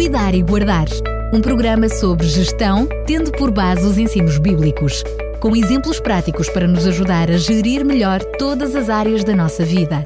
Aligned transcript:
Cuidar 0.00 0.34
e 0.34 0.42
Guardar, 0.42 0.86
um 1.30 1.42
programa 1.42 1.86
sobre 1.86 2.26
gestão, 2.26 2.88
tendo 3.06 3.30
por 3.32 3.50
base 3.50 3.84
os 3.86 3.98
ensinos 3.98 4.38
bíblicos, 4.38 5.04
com 5.40 5.54
exemplos 5.54 6.00
práticos 6.00 6.48
para 6.48 6.66
nos 6.66 6.86
ajudar 6.86 7.30
a 7.30 7.36
gerir 7.36 7.84
melhor 7.84 8.24
todas 8.38 8.74
as 8.74 8.88
áreas 8.88 9.24
da 9.24 9.36
nossa 9.36 9.62
vida. 9.62 10.02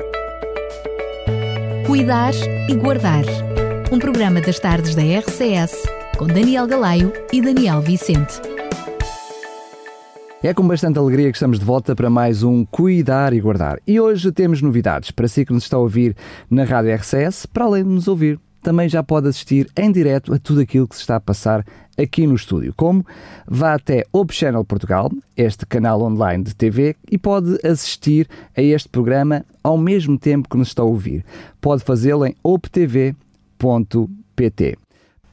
Cuidar 1.87 2.35
e 2.69 2.75
Guardar, 2.75 3.22
um 3.93 4.00
programa 4.00 4.41
das 4.41 4.59
tardes 4.59 4.96
da 4.96 5.02
RCS, 5.02 5.84
com 6.18 6.26
Daniel 6.26 6.66
Galaio 6.66 7.12
e 7.32 7.40
Daniel 7.40 7.80
Vicente. 7.80 8.42
É 10.42 10.52
com 10.52 10.66
bastante 10.66 10.98
alegria 10.98 11.30
que 11.30 11.36
estamos 11.36 11.61
de 11.61 11.64
volta 11.64 11.95
para 11.95 12.11
mais 12.11 12.42
um 12.42 12.64
Cuidar 12.64 13.32
e 13.32 13.40
Guardar. 13.40 13.79
E 13.86 14.00
hoje 14.00 14.32
temos 14.32 14.61
novidades 14.61 15.12
para 15.12 15.29
si 15.29 15.46
que 15.46 15.52
nos 15.52 15.62
está 15.62 15.76
a 15.76 15.80
ouvir 15.80 16.16
na 16.50 16.64
Rádio 16.64 16.92
RCS, 16.96 17.46
para 17.46 17.64
além 17.64 17.84
de 17.84 17.90
nos 17.90 18.08
ouvir 18.08 18.40
também 18.65 18.89
já 18.89 19.03
pode 19.03 19.29
assistir 19.29 19.71
em 19.77 19.93
direto 19.93 20.32
a 20.32 20.39
tudo 20.39 20.63
aquilo 20.63 20.89
que 20.89 20.96
se 20.96 21.03
está 21.03 21.17
a 21.17 21.21
passar 21.21 21.64
aqui 21.96 22.27
no 22.27 22.35
estúdio. 22.35 22.72
Como? 22.75 23.07
Vá 23.46 23.75
até 23.75 24.05
Op 24.13 24.35
Channel 24.35 24.64
Portugal, 24.64 25.13
este 25.36 25.67
canal 25.67 26.03
online 26.03 26.43
de 26.43 26.57
TV, 26.57 26.96
e 27.08 27.19
pode 27.19 27.58
assistir 27.64 28.27
a 28.57 28.63
este 28.63 28.89
programa 28.89 29.45
ao 29.63 29.77
mesmo 29.79 30.19
tempo 30.19 30.49
que 30.49 30.57
nos 30.57 30.69
está 30.69 30.82
a 30.82 30.86
ouvir. 30.86 31.25
Pode 31.61 31.85
fazê-lo 31.85 32.27
em 32.27 32.34
optv.pt. 32.42 33.14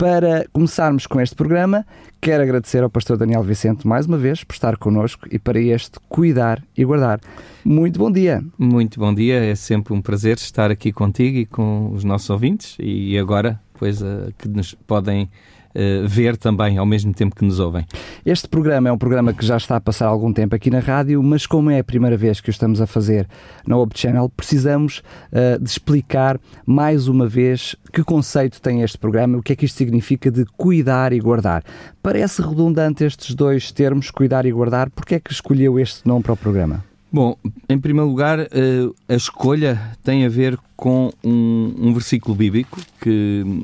Para 0.02 0.48
começarmos 0.52 1.06
com 1.06 1.22
este 1.22 1.36
programa, 1.36 1.86
quero 2.20 2.42
agradecer 2.42 2.82
ao 2.82 2.90
pastor 2.90 3.18
Daniel 3.18 3.44
Vicente 3.44 3.88
mais 3.88 4.08
uma 4.08 4.18
vez 4.18 4.44
por 4.44 4.54
estar 4.54 4.76
connosco 4.76 5.28
e 5.32 5.38
para 5.38 5.60
este 5.60 6.00
cuidar 6.10 6.64
e 6.76 6.84
guardar. 6.84 7.20
Muito 7.64 8.00
bom 8.00 8.12
dia. 8.12 8.44
Muito 8.58 9.00
bom 9.00 9.14
dia, 9.14 9.36
é 9.36 9.54
sempre 9.54 9.94
um 9.94 10.02
prazer 10.02 10.38
estar 10.38 10.72
aqui 10.72 10.92
contigo 10.92 11.38
e 11.38 11.46
com 11.46 11.92
os 11.94 12.04
nossos 12.04 12.32
ouvintes 12.32 12.76
e 12.80 13.16
agora, 13.16 13.62
pois, 13.76 14.02
uh, 14.02 14.34
que 14.40 14.48
nos 14.48 14.74
podem 14.74 15.30
uh, 15.76 16.08
ver 16.08 16.38
também 16.38 16.78
ao 16.78 16.86
mesmo 16.86 17.14
tempo 17.14 17.36
que 17.36 17.44
nos 17.44 17.60
ouvem. 17.60 17.86
Este 18.26 18.48
programa 18.48 18.90
é 18.90 18.92
um 18.92 18.98
programa 18.98 19.34
que 19.34 19.46
já 19.46 19.58
está 19.58 19.76
a 19.76 19.82
passar 19.82 20.08
algum 20.08 20.32
tempo 20.32 20.56
aqui 20.56 20.70
na 20.70 20.80
rádio, 20.80 21.22
mas 21.24 21.46
como 21.46 21.70
é 21.70 21.80
a 21.80 21.84
primeira 21.84 22.18
vez 22.18 22.40
que 22.40 22.50
o 22.50 22.52
estamos 22.52 22.82
a 22.82 22.88
fazer 22.88 23.28
na 23.66 23.78
Web 23.78 23.94
Channel, 23.96 24.30
precisamos 24.30 25.02
uh, 25.32 25.62
de 25.62 25.70
explicar 25.70 26.40
mais 26.66 27.08
uma 27.08 27.28
vez 27.28 27.76
que 27.92 28.04
conceito 28.04 28.62
tem 28.62 28.82
este 28.82 28.98
programa, 28.98 29.38
o 29.38 29.44
que 29.44 29.54
é 29.54 29.56
que 29.56 29.66
isto 29.66 29.78
significa 29.78 30.32
de 30.32 30.46
cuidar 30.58 31.14
e 31.14 31.20
guardar. 31.20 31.64
Parece 32.02 32.42
redundante 32.42 33.04
estes 33.04 33.36
dois 33.36 33.72
termos, 33.72 34.12
cuidar 34.12 34.46
e 34.46 34.52
guardar, 34.52 34.90
porque 34.90 35.16
é 35.16 35.20
que 35.20 35.32
escolheu 35.32 35.80
este 35.80 36.08
nome 36.08 36.24
para 36.24 36.34
o 36.34 36.38
programa? 36.38 36.84
Bom, 37.12 37.36
em 37.68 37.78
primeiro 37.78 38.10
lugar, 38.10 38.40
a 38.40 39.14
escolha 39.14 39.98
tem 40.02 40.26
a 40.26 40.30
ver 40.30 40.58
com 40.78 41.12
um, 41.22 41.74
um 41.78 41.94
versículo 41.94 42.34
bíblico 42.34 42.80
que 43.02 43.62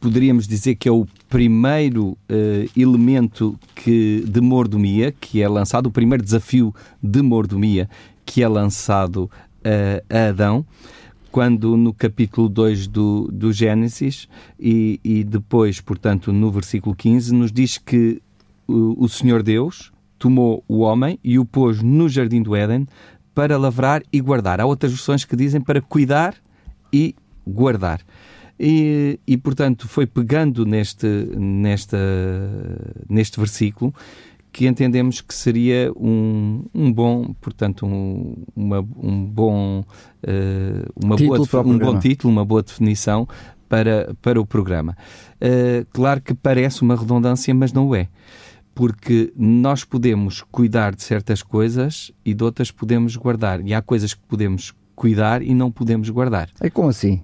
poderíamos 0.00 0.48
dizer 0.48 0.74
que 0.74 0.88
é 0.88 0.92
o 0.92 1.06
primeiro 1.28 2.10
uh, 2.10 2.16
elemento 2.76 3.58
que, 3.74 4.24
de 4.26 4.40
mordomia 4.40 5.12
que 5.12 5.42
é 5.42 5.48
lançado, 5.48 5.86
o 5.86 5.90
primeiro 5.90 6.22
desafio 6.22 6.74
de 7.02 7.22
mordomia 7.22 7.88
que 8.24 8.42
é 8.42 8.48
lançado 8.48 9.24
uh, 9.24 10.04
a 10.08 10.28
Adão, 10.28 10.64
quando 11.30 11.76
no 11.76 11.92
capítulo 11.92 12.48
2 12.48 12.86
do, 12.86 13.28
do 13.32 13.52
Gênesis 13.52 14.28
e, 14.58 14.98
e 15.04 15.22
depois, 15.22 15.80
portanto, 15.80 16.32
no 16.32 16.50
versículo 16.50 16.94
15, 16.94 17.34
nos 17.34 17.52
diz 17.52 17.76
que 17.76 18.22
o, 18.66 19.04
o 19.04 19.08
Senhor 19.08 19.42
Deus 19.42 19.92
tomou 20.18 20.64
o 20.66 20.78
homem 20.78 21.18
e 21.22 21.38
o 21.38 21.44
pôs 21.44 21.82
no 21.82 22.08
jardim 22.08 22.42
do 22.42 22.56
Éden 22.56 22.86
para 23.34 23.58
lavrar 23.58 24.02
e 24.12 24.20
guardar. 24.20 24.60
Há 24.60 24.66
outras 24.66 24.92
versões 24.92 25.24
que 25.24 25.36
dizem 25.36 25.60
para 25.60 25.82
cuidar 25.82 26.34
e 26.90 27.14
guardar. 27.46 28.00
E, 28.58 29.20
e 29.26 29.36
portanto, 29.36 29.86
foi 29.86 30.06
pegando 30.06 30.64
neste, 30.64 31.06
nesta, 31.36 31.98
neste 33.08 33.38
versículo 33.38 33.94
que 34.56 34.66
entendemos 34.66 35.20
que 35.20 35.34
seria 35.34 35.92
um, 35.94 36.64
um 36.74 36.90
bom, 36.90 37.34
portanto, 37.42 37.84
um, 37.84 38.42
uma, 38.56 38.78
um 38.96 39.22
bom, 39.22 39.80
uh, 39.80 41.04
uma 41.04 41.14
boa, 41.14 41.62
um 41.62 41.78
bom 41.78 41.98
título, 41.98 42.32
uma 42.32 42.42
boa 42.42 42.62
definição 42.62 43.28
para, 43.68 44.14
para 44.22 44.40
o 44.40 44.46
programa. 44.46 44.96
Uh, 45.34 45.86
claro 45.92 46.22
que 46.22 46.32
parece 46.32 46.80
uma 46.80 46.96
redundância, 46.96 47.54
mas 47.54 47.70
não 47.70 47.94
é. 47.94 48.08
Porque 48.74 49.30
nós 49.36 49.84
podemos 49.84 50.42
cuidar 50.50 50.94
de 50.94 51.02
certas 51.02 51.42
coisas 51.42 52.10
e 52.24 52.32
de 52.32 52.42
outras 52.42 52.70
podemos 52.70 53.14
guardar. 53.14 53.60
E 53.60 53.74
há 53.74 53.82
coisas 53.82 54.14
que 54.14 54.22
podemos 54.26 54.74
cuidar 54.94 55.42
e 55.42 55.54
não 55.54 55.70
podemos 55.70 56.08
guardar. 56.08 56.48
É 56.60 56.70
como 56.70 56.88
assim? 56.88 57.22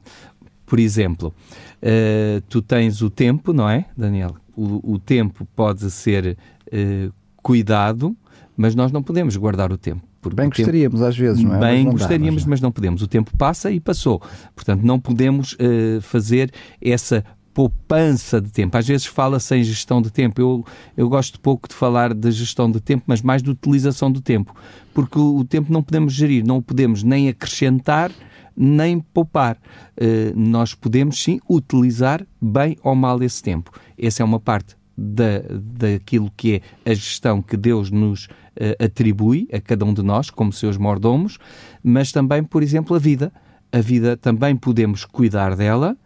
Por 0.73 0.81
exemplo, 0.81 1.35
uh, 1.83 2.41
tu 2.49 2.63
tens 2.63 3.03
o 3.03 3.11
tempo, 3.11 3.53
não 3.53 3.69
é, 3.69 3.85
Daniel? 3.95 4.37
O, 4.57 4.95
o 4.95 4.99
tempo 4.99 5.47
pode 5.55 5.91
ser 5.91 6.39
uh, 6.67 7.13
cuidado, 7.43 8.17
mas 8.57 8.75
nós 8.75 8.91
não 8.91 9.03
podemos 9.03 9.37
guardar 9.37 9.71
o 9.71 9.77
tempo. 9.77 10.01
Bem 10.35 10.49
gostaríamos 10.49 10.99
tempo, 10.99 11.07
às 11.07 11.15
vezes, 11.15 11.45
não 11.45 11.57
é? 11.57 11.59
Bem 11.59 11.85
não 11.85 11.93
gostaríamos, 11.93 12.27
dá, 12.27 12.33
mas, 12.33 12.45
não. 12.45 12.51
mas, 12.51 12.61
não 12.63 12.73
podemos. 12.73 13.03
O 13.03 13.07
tempo 13.07 13.37
passa 13.37 13.71
e 13.71 13.81
passou. 13.81 14.23
Portanto, 14.57 14.81
não 14.83 14.99
podemos 14.99 15.53
uh, 15.53 16.01
fazer 16.01 16.51
essa 16.81 17.23
poupança 17.53 18.41
de 18.41 18.51
tempo. 18.51 18.75
Às 18.79 18.89
vezes 18.89 19.05
fala-se 19.05 19.55
em 19.55 19.63
gestão 19.63 20.01
de 20.01 20.11
tempo. 20.11 20.41
Eu, 20.41 20.65
eu 20.97 21.07
gosto 21.07 21.39
pouco 21.39 21.69
de 21.69 21.75
falar 21.75 22.15
de 22.15 22.31
gestão 22.31 22.71
de 22.71 22.81
tempo, 22.81 23.05
mas 23.07 23.21
mais 23.21 23.43
de 23.43 23.51
utilização 23.51 24.11
do 24.11 24.23
tempo. 24.23 24.57
Porque 24.95 25.19
o, 25.19 25.37
o 25.37 25.45
tempo 25.45 25.71
não 25.71 25.83
podemos 25.83 26.15
gerir, 26.15 26.43
não 26.47 26.57
o 26.57 26.63
podemos 26.63 27.03
nem 27.03 27.29
acrescentar, 27.29 28.11
nem 28.57 29.01
poupar. 29.01 29.57
Uh, 30.01 30.33
nós 30.35 30.75
podemos 30.75 31.23
sim 31.23 31.41
utilizar 31.49 32.27
bem 32.41 32.77
ou 32.83 32.95
mal 32.95 33.23
esse 33.23 33.43
tempo. 33.43 33.71
Essa 33.99 34.23
é 34.23 34.25
uma 34.25 34.41
parte 34.41 34.77
da, 34.97 35.43
daquilo 35.51 36.31
que 36.37 36.63
é 36.85 36.91
a 36.91 36.95
gestão 36.95 37.41
que 37.41 37.57
Deus 37.57 37.91
nos 37.91 38.27
uh, 38.27 38.85
atribui 38.85 39.49
a 39.53 39.61
cada 39.61 39.85
um 39.85 39.95
de 39.95 40.03
nós, 40.03 40.31
como 40.31 40.53
seus 40.53 40.77
mordomos, 40.77 41.39
mas 41.83 42.13
também, 42.13 42.43
por 42.43 42.63
exemplo, 42.63 42.97
a 42.97 42.99
vida. 42.99 43.33
A 43.71 43.81
vida 43.81 44.17
também 44.17 44.55
podemos 44.55 45.05
cuidar 45.05 45.57
dela, 45.57 45.97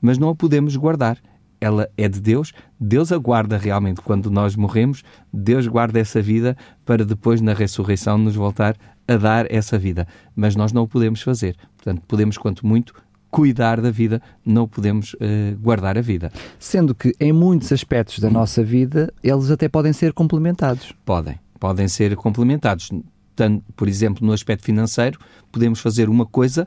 mas 0.00 0.16
não 0.18 0.28
a 0.28 0.34
podemos 0.34 0.76
guardar. 0.76 1.18
Ela 1.60 1.88
é 1.96 2.08
de 2.08 2.20
Deus, 2.20 2.52
Deus 2.78 3.10
a 3.10 3.18
guarda 3.18 3.56
realmente 3.56 4.00
quando 4.00 4.30
nós 4.30 4.54
morremos, 4.54 5.02
Deus 5.32 5.66
guarda 5.66 5.98
essa 5.98 6.20
vida 6.20 6.56
para 6.84 7.04
depois, 7.04 7.40
na 7.40 7.54
ressurreição, 7.54 8.18
nos 8.18 8.36
voltar 8.36 8.76
a 9.08 9.16
dar 9.16 9.50
essa 9.50 9.78
vida. 9.78 10.06
Mas 10.34 10.54
nós 10.54 10.72
não 10.72 10.82
o 10.82 10.88
podemos 10.88 11.22
fazer. 11.22 11.56
Portanto, 11.86 12.02
podemos, 12.08 12.36
quanto 12.36 12.66
muito, 12.66 12.92
cuidar 13.30 13.80
da 13.80 13.92
vida, 13.92 14.20
não 14.44 14.66
podemos 14.66 15.14
uh, 15.14 15.56
guardar 15.60 15.96
a 15.96 16.00
vida. 16.00 16.32
Sendo 16.58 16.96
que 16.96 17.14
em 17.20 17.32
muitos 17.32 17.70
aspectos 17.70 18.18
da 18.18 18.28
nossa 18.28 18.60
vida, 18.64 19.14
eles 19.22 19.52
até 19.52 19.68
podem 19.68 19.92
ser 19.92 20.12
complementados. 20.12 20.92
Podem, 21.04 21.38
podem 21.60 21.86
ser 21.86 22.16
complementados. 22.16 22.90
Tanto, 23.36 23.62
por 23.76 23.86
exemplo, 23.86 24.26
no 24.26 24.32
aspecto 24.32 24.64
financeiro, 24.64 25.16
podemos 25.52 25.78
fazer 25.78 26.08
uma 26.08 26.26
coisa 26.26 26.66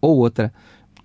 ou 0.00 0.16
outra. 0.16 0.50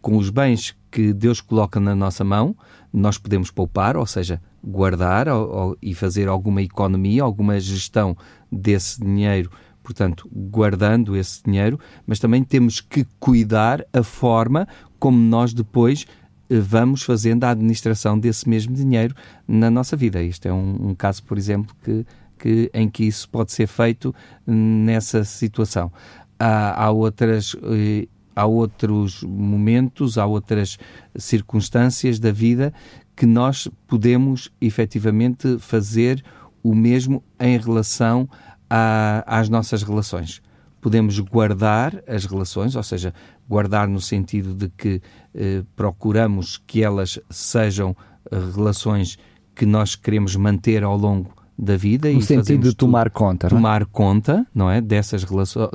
Com 0.02 0.16
os 0.16 0.30
bens 0.30 0.74
que 0.90 1.12
Deus 1.12 1.42
coloca 1.42 1.82
na 1.82 1.94
nossa 1.94 2.24
mão, 2.24 2.56
nós 2.94 3.18
podemos 3.18 3.52
poupar, 3.52 3.98
ou 3.98 4.06
seja, 4.06 4.42
guardar 4.64 5.28
ou, 5.28 5.50
ou, 5.50 5.78
e 5.82 5.94
fazer 5.94 6.30
alguma 6.30 6.62
economia, 6.62 7.24
alguma 7.24 7.60
gestão 7.60 8.16
desse 8.50 9.02
dinheiro 9.02 9.52
portanto, 9.90 10.30
guardando 10.32 11.18
esse 11.18 11.42
dinheiro, 11.44 11.80
mas 12.06 12.20
também 12.20 12.44
temos 12.44 12.80
que 12.80 13.08
cuidar 13.20 13.84
a 13.92 14.04
forma 14.04 14.68
como 15.00 15.18
nós 15.18 15.52
depois 15.52 16.06
eh, 16.48 16.60
vamos 16.60 17.02
fazendo 17.02 17.44
a 17.44 17.50
administração 17.50 18.20
desse 18.20 18.48
mesmo 18.48 18.76
dinheiro 18.76 19.16
na 19.48 19.72
nossa 19.72 19.98
vida. 19.98 20.22
Isto 20.22 20.48
é 20.48 20.54
um, 20.54 20.90
um 20.90 20.94
caso, 20.94 21.24
por 21.24 21.40
exemplo, 21.40 21.76
que, 21.84 22.06
que, 22.38 22.70
em 22.72 22.88
que 22.88 23.04
isso 23.04 23.28
pode 23.30 23.52
ser 23.52 23.66
feito 23.66 24.14
nessa 24.46 25.24
situação. 25.24 25.92
Há, 26.38 26.86
há 26.86 26.92
outras. 26.92 27.56
Eh, 27.64 28.08
há 28.36 28.46
outros 28.46 29.24
momentos, 29.24 30.18
há 30.18 30.26
outras 30.26 30.78
circunstâncias 31.18 32.20
da 32.20 32.32
vida 32.32 32.72
que 33.14 33.26
nós 33.26 33.68
podemos 33.86 34.50
efetivamente 34.62 35.58
fazer 35.58 36.24
o 36.64 36.74
mesmo 36.74 37.22
em 37.38 37.58
relação 37.58 38.30
à, 38.70 39.24
às 39.26 39.50
nossas 39.50 39.84
relações. 39.84 40.42
Podemos 40.82 41.20
guardar 41.20 42.02
as 42.08 42.26
relações, 42.26 42.76
ou 42.76 42.84
seja, 42.84 43.14
guardar 43.48 43.88
no 43.88 44.00
sentido 44.00 44.54
de 44.54 44.70
que 44.70 45.02
eh, 45.34 45.64
procuramos 45.76 46.62
que 46.66 46.82
elas 46.82 47.20
sejam 47.30 47.96
eh, 48.32 48.38
relações 48.56 49.18
que 49.56 49.66
nós 49.66 49.96
queremos 49.96 50.36
manter 50.36 50.84
ao 50.84 50.96
longo 50.96 51.34
da 51.58 51.76
vida 51.76 52.10
no 52.10 52.22
sentido 52.22 52.70
de 52.70 52.74
tomar 52.74 53.10
conta 53.10 53.48
é? 53.48 53.50
tomar 53.50 53.86
conta 53.86 54.48
não 54.56 54.72
é 54.72 54.80
dessas 54.80 55.26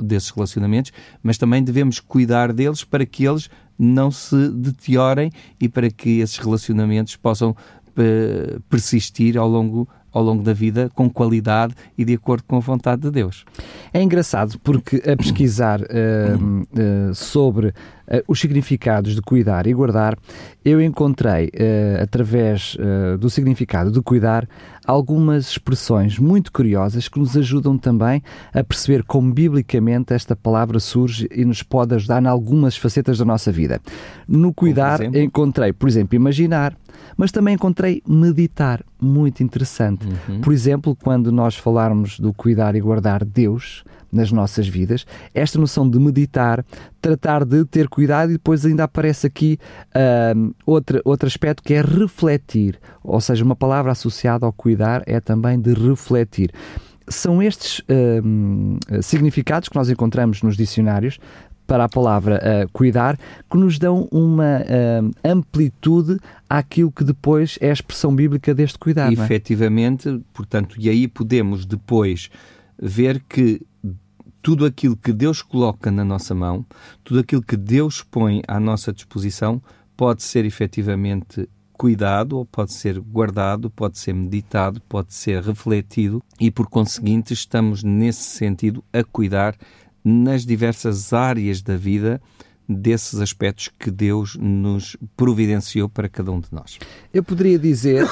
desses 0.01 0.31
relacionamentos 0.31 0.91
mas 1.21 1.37
também 1.37 1.63
devemos 1.63 1.99
cuidar 1.99 2.51
deles 2.51 2.83
para 2.83 3.05
que 3.05 3.23
eles 3.23 3.51
não 3.77 4.09
se 4.09 4.49
deteriorem 4.49 5.31
e 5.59 5.69
para 5.69 5.91
que 5.91 6.21
esses 6.21 6.39
relacionamentos 6.39 7.15
possam 7.15 7.55
eh, 7.97 8.57
persistir 8.67 9.37
ao 9.37 9.47
longo 9.47 9.87
ao 10.15 10.23
longo 10.23 10.41
da 10.41 10.53
vida 10.53 10.89
com 10.95 11.09
qualidade 11.09 11.75
e 11.97 12.05
de 12.05 12.13
acordo 12.13 12.45
com 12.47 12.55
a 12.55 12.59
vontade 12.61 13.01
de 13.01 13.11
Deus. 13.11 13.43
É 13.93 14.01
engraçado 14.01 14.57
porque 14.63 15.03
a 15.05 15.15
pesquisar 15.17 15.81
uh, 15.81 15.85
uh, 15.85 17.13
sobre 17.13 17.67
uh, 17.67 17.73
os 18.25 18.39
significados 18.39 19.13
de 19.13 19.21
cuidar 19.21 19.67
e 19.67 19.73
guardar, 19.73 20.17
eu 20.63 20.81
encontrei, 20.81 21.51
através 22.01 22.75
do 23.19 23.29
significado 23.29 23.91
de 23.91 24.01
cuidar, 24.01 24.47
algumas 24.83 25.51
expressões 25.51 26.17
muito 26.17 26.51
curiosas 26.51 27.07
que 27.07 27.19
nos 27.19 27.37
ajudam 27.37 27.77
também 27.77 28.23
a 28.51 28.63
perceber 28.63 29.03
como 29.03 29.31
biblicamente 29.31 30.11
esta 30.13 30.35
palavra 30.35 30.79
surge 30.79 31.27
e 31.31 31.45
nos 31.45 31.61
pode 31.61 31.93
ajudar 31.93 32.23
em 32.23 32.25
algumas 32.25 32.75
facetas 32.75 33.19
da 33.19 33.25
nossa 33.25 33.51
vida. 33.51 33.79
No 34.27 34.51
cuidar, 34.51 35.03
encontrei, 35.15 35.71
por 35.71 35.87
exemplo, 35.87 36.15
imaginar, 36.15 36.75
mas 37.17 37.31
também 37.31 37.55
encontrei 37.55 38.01
meditar, 38.07 38.83
muito 38.99 39.43
interessante. 39.43 40.05
Uhum. 40.05 40.41
Por 40.41 40.53
exemplo, 40.53 40.95
quando 40.95 41.31
nós 41.31 41.55
falarmos 41.55 42.19
do 42.19 42.33
cuidar 42.33 42.75
e 42.75 42.81
guardar 42.81 43.23
Deus 43.23 43.83
nas 44.11 44.31
nossas 44.31 44.67
vidas, 44.67 45.05
esta 45.33 45.59
noção 45.59 45.89
de 45.89 45.99
meditar, 45.99 46.65
tratar 47.01 47.43
de 47.43 47.65
ter 47.65 47.89
cuidado 47.89 48.29
e 48.29 48.33
depois 48.33 48.65
ainda 48.65 48.85
aparece 48.85 49.27
aqui 49.27 49.59
uh, 49.89 50.55
outro, 50.65 51.01
outro 51.03 51.27
aspecto 51.27 51.61
que 51.61 51.73
é 51.73 51.81
refletir, 51.81 52.79
ou 53.03 53.19
seja, 53.19 53.43
uma 53.43 53.55
palavra 53.55 53.91
associada 53.91 54.45
ao 54.45 54.53
cuidar 54.53 55.03
é 55.05 55.19
também 55.19 55.59
de 55.59 55.73
refletir 55.73 56.51
são 57.07 57.41
estes 57.41 57.79
uh, 57.79 59.01
significados 59.01 59.69
que 59.69 59.75
nós 59.75 59.89
encontramos 59.89 60.41
nos 60.41 60.57
dicionários 60.57 61.19
para 61.67 61.85
a 61.85 61.89
palavra 61.89 62.39
uh, 62.39 62.69
cuidar, 62.71 63.17
que 63.49 63.57
nos 63.57 63.79
dão 63.79 64.07
uma 64.11 64.61
uh, 64.61 65.11
amplitude 65.23 66.17
àquilo 66.49 66.91
que 66.91 67.03
depois 67.03 67.57
é 67.61 67.69
a 67.69 67.73
expressão 67.73 68.15
bíblica 68.15 68.53
deste 68.53 68.77
cuidar. 68.77 69.09
É? 69.09 69.13
Efetivamente, 69.13 70.21
portanto, 70.33 70.75
e 70.79 70.89
aí 70.89 71.07
podemos 71.07 71.65
depois 71.65 72.29
ver 72.79 73.23
que 73.27 73.61
tudo 74.41 74.65
aquilo 74.65 74.95
que 74.95 75.11
Deus 75.11 75.41
coloca 75.41 75.89
na 75.89 76.05
nossa 76.05 76.35
mão, 76.35 76.63
tudo 77.03 77.19
aquilo 77.19 77.41
que 77.41 77.57
Deus 77.57 78.03
põe 78.03 78.43
à 78.47 78.59
nossa 78.59 78.93
disposição, 78.93 79.61
pode 79.97 80.21
ser 80.21 80.45
efetivamente 80.45 81.49
cuidado, 81.73 82.37
ou 82.37 82.45
pode 82.45 82.73
ser 82.73 82.99
guardado, 82.99 83.69
pode 83.69 83.97
ser 83.97 84.13
meditado, 84.13 84.81
pode 84.81 85.13
ser 85.13 85.41
refletido 85.41 86.23
e, 86.39 86.49
por 86.49 86.67
conseguinte, 86.67 87.33
estamos 87.33 87.83
nesse 87.83 88.23
sentido 88.23 88.83
a 88.93 89.03
cuidar 89.03 89.55
nas 90.05 90.45
diversas 90.45 91.11
áreas 91.11 91.63
da 91.63 91.75
vida 91.75 92.21
desses 92.67 93.19
aspectos 93.19 93.69
que 93.79 93.91
Deus 93.91 94.35
nos 94.35 94.97
providenciou 95.15 95.87
para 95.87 96.09
cada 96.09 96.31
um 96.31 96.39
de 96.39 96.47
nós. 96.51 96.77
Eu 97.13 97.23
poderia 97.23 97.59
dizer, 97.59 98.03
uh, 98.03 98.09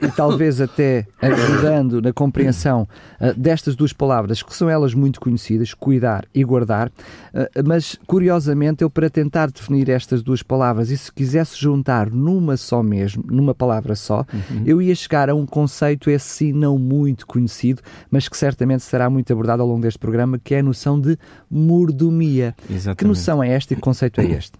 e 0.00 0.10
talvez 0.10 0.60
até 0.60 1.06
ajudando 1.20 2.02
na 2.02 2.12
compreensão 2.12 2.88
uh, 3.20 3.32
destas 3.38 3.76
duas 3.76 3.92
palavras, 3.92 4.42
que 4.42 4.54
são 4.54 4.68
elas 4.68 4.94
muito 4.94 5.20
conhecidas, 5.20 5.72
cuidar 5.74 6.26
e 6.34 6.42
guardar, 6.44 6.88
uh, 6.88 7.62
mas 7.64 7.98
curiosamente 8.06 8.82
eu 8.82 8.90
para 8.90 9.08
tentar 9.08 9.50
definir 9.50 9.88
estas 9.88 10.22
duas 10.22 10.42
palavras 10.42 10.90
e 10.90 10.96
se 10.96 11.12
quisesse 11.12 11.58
juntar 11.58 12.10
numa 12.10 12.56
só 12.56 12.82
mesmo, 12.82 13.24
numa 13.26 13.54
palavra 13.54 13.94
só, 13.94 14.26
uhum. 14.32 14.62
eu 14.66 14.82
ia 14.82 14.94
chegar 14.94 15.30
a 15.30 15.34
um 15.34 15.46
conceito 15.46 16.10
esse 16.10 16.28
sim 16.28 16.52
não 16.52 16.78
muito 16.78 17.26
conhecido, 17.26 17.82
mas 18.10 18.28
que 18.28 18.36
certamente 18.36 18.82
será 18.82 19.08
muito 19.08 19.32
abordado 19.32 19.62
ao 19.62 19.68
longo 19.68 19.82
deste 19.82 19.98
programa, 19.98 20.38
que 20.38 20.54
é 20.54 20.60
a 20.60 20.62
noção 20.62 21.00
de 21.00 21.18
mordomia. 21.50 22.54
Exatamente. 22.68 22.98
Que 22.98 23.04
noção 23.04 23.42
é 23.42 23.50
esta 23.50 23.74
e 23.74 23.76
conceito 23.92 24.20
é 24.22 24.24
este? 24.24 24.58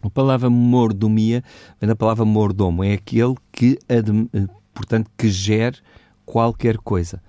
A 0.00 0.08
palavra 0.08 0.48
mordomia 0.48 1.42
vem 1.80 1.88
da 1.88 1.96
palavra 1.96 2.24
mordomo, 2.24 2.84
é 2.84 2.92
aquele 2.92 3.34
que, 3.50 3.76
eh, 3.88 4.00
portanto, 4.72 5.10
que 5.18 5.28
gere 5.28 5.78
qualquer 6.24 6.78
coisa. 6.78 7.20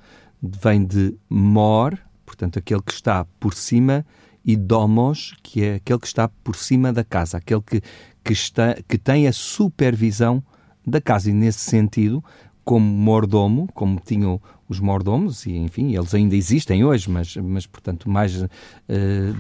Vem 0.42 0.86
de 0.86 1.16
mor, 1.28 1.98
portanto, 2.24 2.60
aquele 2.60 2.82
que 2.84 2.92
está 2.92 3.26
por 3.40 3.56
cima, 3.56 4.06
e 4.46 4.56
domos, 4.56 5.36
que 5.42 5.64
é 5.64 5.76
aquele 5.76 6.00
que 6.00 6.08
está 6.08 6.30
por 6.44 6.56
cima 6.56 6.94
da 6.94 7.04
casa, 7.04 7.38
aquele 7.38 7.62
que, 7.62 7.82
que, 8.24 8.34
está, 8.34 8.76
que 8.88 8.98
tem 8.98 9.28
a 9.28 9.34
supervisão 9.34 10.44
da 10.86 11.02
casa. 11.02 11.32
E 11.32 11.34
nesse 11.34 11.60
sentido, 11.60 12.24
como 12.64 12.86
mordomo, 12.86 13.68
como 13.74 14.00
tinham 14.00 14.40
os 14.70 14.80
mordomos, 14.80 15.48
e 15.48 15.58
enfim, 15.58 15.96
eles 15.96 16.14
ainda 16.14 16.36
existem 16.36 16.86
hoje, 16.86 17.10
mas, 17.10 17.36
mas 17.36 17.66
portanto, 17.66 18.08
mais, 18.08 18.40
uh, 18.44 18.48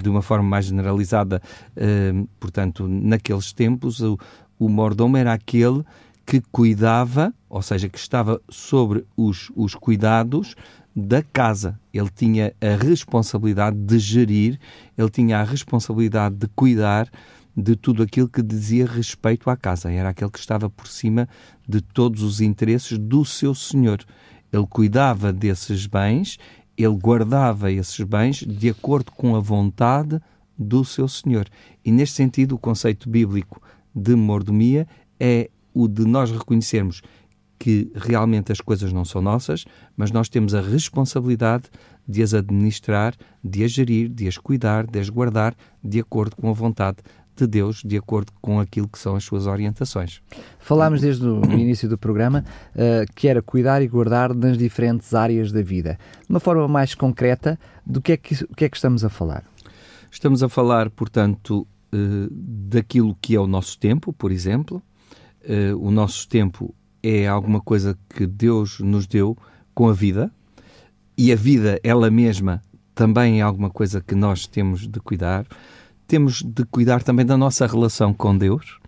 de 0.01 0.09
uma 0.09 0.23
forma 0.23 0.49
mais 0.49 0.65
generalizada, 0.65 1.39
uh, 1.77 2.27
portanto, 2.39 2.87
naqueles 2.87 3.53
tempos, 3.53 4.01
o, 4.01 4.17
o 4.57 4.67
mordomo 4.67 5.15
era 5.15 5.31
aquele 5.31 5.85
que 6.25 6.41
cuidava, 6.51 7.33
ou 7.47 7.61
seja, 7.61 7.87
que 7.87 7.97
estava 7.97 8.41
sobre 8.49 9.05
os, 9.15 9.51
os 9.55 9.75
cuidados 9.75 10.55
da 10.95 11.23
casa. 11.23 11.79
Ele 11.93 12.09
tinha 12.13 12.53
a 12.61 12.75
responsabilidade 12.75 13.77
de 13.77 13.97
gerir, 13.99 14.59
ele 14.97 15.09
tinha 15.09 15.39
a 15.39 15.43
responsabilidade 15.43 16.35
de 16.35 16.47
cuidar 16.49 17.09
de 17.55 17.75
tudo 17.75 18.03
aquilo 18.03 18.27
que 18.27 18.41
dizia 18.41 18.85
respeito 18.85 19.49
à 19.49 19.57
casa. 19.57 19.91
Era 19.91 20.09
aquele 20.09 20.31
que 20.31 20.39
estava 20.39 20.69
por 20.69 20.87
cima 20.87 21.27
de 21.67 21.81
todos 21.81 22.21
os 22.23 22.41
interesses 22.41 22.97
do 22.97 23.25
seu 23.25 23.53
senhor. 23.53 23.99
Ele 24.51 24.65
cuidava 24.67 25.31
desses 25.31 25.85
bens, 25.85 26.37
ele 26.77 26.95
guardava 26.95 27.71
esses 27.71 27.99
bens 28.01 28.37
de 28.37 28.69
acordo 28.69 29.11
com 29.11 29.35
a 29.35 29.39
vontade 29.39 30.19
do 30.57 30.83
seu 30.83 31.07
senhor. 31.07 31.47
E 31.83 31.91
neste 31.91 32.15
sentido, 32.15 32.55
o 32.55 32.59
conceito 32.59 33.09
bíblico 33.09 33.61
de 33.93 34.15
mordomia 34.15 34.87
é 35.19 35.49
o 35.73 35.87
de 35.87 36.05
nós 36.05 36.31
reconhecermos 36.31 37.01
que 37.59 37.91
realmente 37.93 38.51
as 38.51 38.61
coisas 38.61 38.93
não 38.93 39.03
são 39.03 39.21
nossas, 39.21 39.65
mas 39.95 40.11
nós 40.11 40.29
temos 40.29 40.55
a 40.55 40.61
responsabilidade 40.61 41.65
de 42.07 42.23
as 42.23 42.33
administrar, 42.33 43.13
de 43.43 43.63
as 43.63 43.71
gerir, 43.71 44.07
de 44.07 44.27
as 44.27 44.37
cuidar, 44.37 44.87
de 44.87 44.97
as 44.97 45.09
guardar 45.09 45.53
de 45.83 45.99
acordo 45.99 46.35
com 46.37 46.49
a 46.49 46.53
vontade 46.53 46.97
de 47.39 47.47
Deus 47.47 47.81
de 47.83 47.97
acordo 47.97 48.31
com 48.41 48.59
aquilo 48.59 48.87
que 48.87 48.99
são 48.99 49.15
as 49.15 49.23
suas 49.23 49.47
orientações. 49.47 50.21
Falámos 50.59 51.01
desde 51.01 51.27
o 51.27 51.43
início 51.51 51.87
do 51.87 51.97
programa 51.97 52.43
uh, 52.75 53.13
que 53.15 53.27
era 53.27 53.41
cuidar 53.41 53.81
e 53.81 53.87
guardar 53.87 54.33
nas 54.33 54.57
diferentes 54.57 55.13
áreas 55.13 55.51
da 55.51 55.61
vida. 55.61 55.97
De 56.21 56.29
uma 56.29 56.39
forma 56.39 56.67
mais 56.67 56.95
concreta, 56.95 57.59
do 57.85 58.01
que 58.01 58.13
é 58.13 58.17
que, 58.17 58.45
que, 58.55 58.65
é 58.65 58.69
que 58.69 58.77
estamos 58.77 59.03
a 59.03 59.09
falar? 59.09 59.43
Estamos 60.11 60.41
a 60.43 60.49
falar, 60.49 60.89
portanto, 60.89 61.67
uh, 61.93 62.27
daquilo 62.31 63.15
que 63.21 63.35
é 63.35 63.39
o 63.39 63.47
nosso 63.47 63.77
tempo, 63.77 64.11
por 64.13 64.31
exemplo. 64.31 64.81
Uh, 65.43 65.77
o 65.79 65.91
nosso 65.91 66.27
tempo 66.27 66.73
é 67.01 67.27
alguma 67.27 67.61
coisa 67.61 67.97
que 68.09 68.27
Deus 68.27 68.79
nos 68.79 69.07
deu 69.07 69.37
com 69.73 69.87
a 69.87 69.93
vida, 69.93 70.31
e 71.17 71.31
a 71.33 71.35
vida, 71.35 71.79
ela 71.83 72.09
mesma, 72.09 72.61
também 72.95 73.39
é 73.39 73.41
alguma 73.41 73.69
coisa 73.69 74.01
que 74.01 74.15
nós 74.15 74.47
temos 74.47 74.87
de 74.87 74.99
cuidar 74.99 75.45
temos 76.09 76.41
de 76.41 76.65
cuidar 76.65 77.03
também 77.03 77.23
da 77.23 77.37
nossa 77.37 77.67
relação 77.67 78.11
com 78.11 78.35
Deus, 78.35 78.79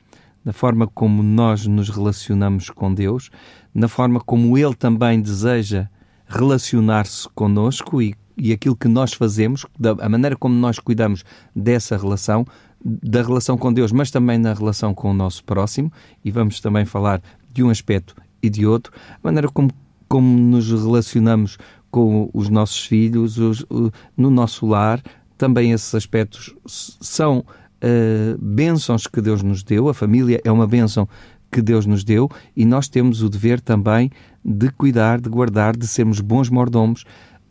da 0.43 0.51
forma 0.51 0.87
como 0.87 1.21
nós 1.21 1.67
nos 1.67 1.87
relacionamos 1.87 2.71
com 2.71 2.91
Deus, 2.91 3.29
na 3.75 3.87
forma 3.87 4.19
como 4.19 4.57
Ele 4.57 4.73
também 4.73 5.21
deseja 5.21 5.87
relacionar-se 6.27 7.29
conosco 7.35 8.01
e, 8.01 8.15
e 8.35 8.51
aquilo 8.51 8.75
que 8.75 8.87
nós 8.87 9.13
fazemos, 9.13 9.67
da, 9.79 9.91
a 9.99 10.09
maneira 10.09 10.35
como 10.35 10.55
nós 10.55 10.79
cuidamos 10.79 11.23
dessa 11.55 11.95
relação, 11.95 12.43
da 12.83 13.21
relação 13.21 13.55
com 13.55 13.71
Deus, 13.71 13.91
mas 13.91 14.09
também 14.09 14.39
na 14.39 14.51
relação 14.51 14.91
com 14.91 15.11
o 15.11 15.13
nosso 15.13 15.43
próximo, 15.43 15.93
e 16.25 16.31
vamos 16.31 16.59
também 16.59 16.85
falar 16.85 17.21
de 17.53 17.61
um 17.63 17.69
aspecto 17.69 18.15
e 18.41 18.49
de 18.49 18.65
outro, 18.65 18.91
a 19.11 19.19
maneira 19.21 19.47
como, 19.47 19.69
como 20.09 20.39
nos 20.39 20.71
relacionamos 20.71 21.59
com 21.91 22.31
os 22.33 22.49
nossos 22.49 22.83
filhos, 22.83 23.37
os, 23.37 23.61
o, 23.69 23.91
no 24.17 24.31
nosso 24.31 24.65
lar, 24.65 25.03
também 25.41 25.71
esses 25.71 25.95
aspectos 25.95 26.55
são 26.67 27.39
uh, 27.39 28.37
bênçãos 28.39 29.07
que 29.07 29.19
Deus 29.19 29.41
nos 29.41 29.63
deu. 29.63 29.89
A 29.89 29.93
família 29.93 30.39
é 30.45 30.51
uma 30.51 30.67
bênção 30.67 31.09
que 31.51 31.63
Deus 31.63 31.87
nos 31.87 32.03
deu 32.03 32.29
e 32.55 32.63
nós 32.63 32.87
temos 32.87 33.23
o 33.23 33.29
dever 33.29 33.59
também 33.59 34.11
de 34.45 34.69
cuidar, 34.69 35.19
de 35.19 35.27
guardar, 35.27 35.75
de 35.75 35.87
sermos 35.87 36.21
bons 36.21 36.47
mordomos 36.47 37.05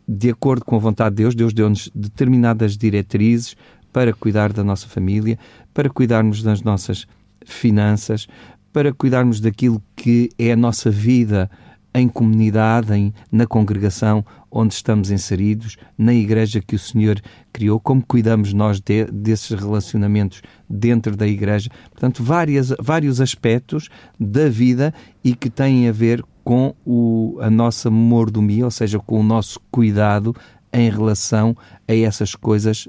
de 0.07 0.29
acordo 0.29 0.63
com 0.63 0.77
a 0.77 0.79
vontade 0.79 1.17
de 1.17 1.23
Deus. 1.23 1.35
Deus 1.35 1.53
deu-nos 1.53 1.91
determinadas 1.93 2.77
diretrizes 2.77 3.57
para 3.91 4.13
cuidar 4.13 4.53
da 4.53 4.63
nossa 4.63 4.87
família, 4.87 5.37
para 5.73 5.89
cuidarmos 5.89 6.41
das 6.41 6.61
nossas 6.61 7.05
finanças, 7.45 8.25
para 8.71 8.93
cuidarmos 8.93 9.41
daquilo 9.41 9.83
que 9.97 10.29
é 10.39 10.53
a 10.53 10.55
nossa 10.55 10.89
vida 10.89 11.51
em 11.93 12.07
comunidade, 12.07 12.93
em, 12.93 13.13
na 13.29 13.45
congregação 13.45 14.23
onde 14.51 14.73
estamos 14.73 15.09
inseridos, 15.09 15.77
na 15.97 16.13
igreja 16.13 16.61
que 16.61 16.75
o 16.75 16.79
Senhor 16.79 17.21
criou, 17.53 17.79
como 17.79 18.05
cuidamos 18.05 18.53
nós 18.53 18.81
de, 18.81 19.05
desses 19.05 19.51
relacionamentos 19.51 20.41
dentro 20.69 21.15
da 21.15 21.25
igreja. 21.25 21.69
Portanto, 21.89 22.23
várias, 22.23 22.73
vários 22.79 23.21
aspectos 23.21 23.89
da 24.19 24.49
vida 24.49 24.93
e 25.23 25.33
que 25.33 25.49
têm 25.49 25.87
a 25.87 25.91
ver 25.91 26.23
com 26.43 26.75
o, 26.85 27.37
a 27.39 27.49
nossa 27.49 27.89
mordomia, 27.89 28.65
ou 28.65 28.71
seja, 28.71 28.99
com 28.99 29.19
o 29.19 29.23
nosso 29.23 29.59
cuidado 29.71 30.35
em 30.73 30.89
relação 30.89 31.55
a 31.87 31.95
essas 31.95 32.35
coisas, 32.35 32.87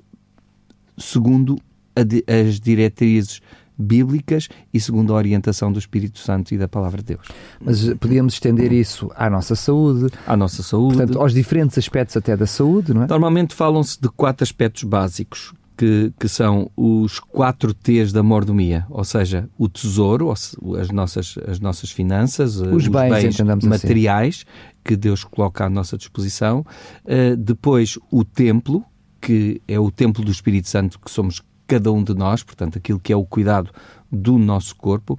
segundo 0.98 1.56
a, 1.94 2.00
as 2.32 2.58
diretrizes 2.58 3.40
bíblicas 3.82 4.48
e 4.72 4.80
segundo 4.80 5.12
a 5.12 5.16
orientação 5.16 5.72
do 5.72 5.78
Espírito 5.78 6.18
Santo 6.18 6.54
e 6.54 6.58
da 6.58 6.68
Palavra 6.68 6.98
de 6.98 7.14
Deus. 7.14 7.26
Mas 7.60 7.92
podíamos 7.94 8.34
estender 8.34 8.72
isso 8.72 9.10
à 9.14 9.28
nossa 9.28 9.54
saúde, 9.54 10.12
à 10.26 10.36
nossa 10.36 10.62
saúde, 10.62 10.96
portanto, 10.96 11.20
aos 11.20 11.34
diferentes 11.34 11.76
aspectos 11.76 12.16
até 12.16 12.36
da 12.36 12.46
saúde, 12.46 12.94
não 12.94 13.02
é? 13.02 13.06
Normalmente 13.08 13.54
falam-se 13.54 14.00
de 14.00 14.08
quatro 14.08 14.44
aspectos 14.44 14.84
básicos. 14.84 15.52
Que, 15.74 16.12
que, 16.20 16.28
são 16.28 16.70
os 16.76 17.18
quatro 17.18 17.72
T's 17.72 18.12
da 18.12 18.22
mordomia, 18.22 18.86
ou 18.90 19.02
seja, 19.02 19.48
o 19.58 19.68
tesouro, 19.68 20.30
as 20.30 20.90
nossas, 20.92 21.34
as 21.48 21.58
nossas 21.58 21.90
finanças, 21.90 22.56
os, 22.56 22.84
os 22.84 22.88
bens, 22.88 23.40
bens 23.40 23.64
materiais 23.64 24.44
assim. 24.46 24.76
que 24.84 24.94
Deus 24.94 25.24
coloca 25.24 25.64
à 25.64 25.70
nossa 25.70 25.96
disposição, 25.96 26.60
uh, 26.60 27.36
depois 27.36 27.98
o 28.12 28.22
templo, 28.22 28.84
que 29.20 29.62
é 29.66 29.80
o 29.80 29.90
templo 29.90 30.22
do 30.22 30.30
Espírito 30.30 30.68
Santo, 30.68 31.00
que 31.00 31.10
somos 31.10 31.42
cada 31.72 31.90
um 31.90 32.04
de 32.04 32.12
nós, 32.12 32.42
portanto, 32.42 32.76
aquilo 32.76 33.00
que 33.00 33.14
é 33.14 33.16
o 33.16 33.24
cuidado 33.24 33.70
do 34.10 34.36
nosso 34.36 34.76
corpo, 34.76 35.18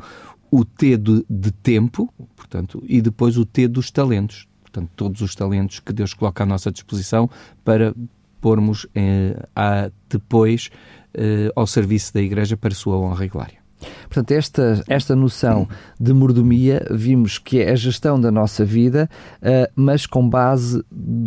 o 0.51 0.63
T 0.63 0.95
de, 0.97 1.25
de 1.27 1.51
tempo, 1.51 2.13
portanto, 2.35 2.83
e 2.87 3.01
depois 3.01 3.37
o 3.37 3.45
T 3.45 3.67
dos 3.67 3.89
talentos, 3.89 4.47
portanto, 4.61 4.91
todos 4.95 5.21
os 5.21 5.33
talentos 5.33 5.79
que 5.79 5.91
Deus 5.91 6.13
coloca 6.13 6.43
à 6.43 6.45
nossa 6.45 6.71
disposição 6.71 7.27
para 7.65 7.95
pormos 8.39 8.85
eh, 8.93 9.35
a, 9.55 9.89
depois 10.07 10.69
eh, 11.15 11.51
ao 11.55 11.65
serviço 11.65 12.13
da 12.13 12.21
Igreja 12.21 12.55
para 12.55 12.71
a 12.71 12.75
sua 12.75 12.97
honra 12.97 13.25
e 13.25 13.29
glória. 13.29 13.62
Portanto, 14.13 14.31
esta, 14.31 14.83
esta 14.87 15.15
noção 15.15 15.67
de 15.99 16.13
mordomia 16.13 16.85
vimos 16.91 17.39
que 17.39 17.59
é 17.59 17.71
a 17.71 17.75
gestão 17.75 18.21
da 18.21 18.29
nossa 18.29 18.63
vida, 18.63 19.09
uh, 19.41 19.71
mas 19.75 20.05
com 20.05 20.29
base 20.29 20.85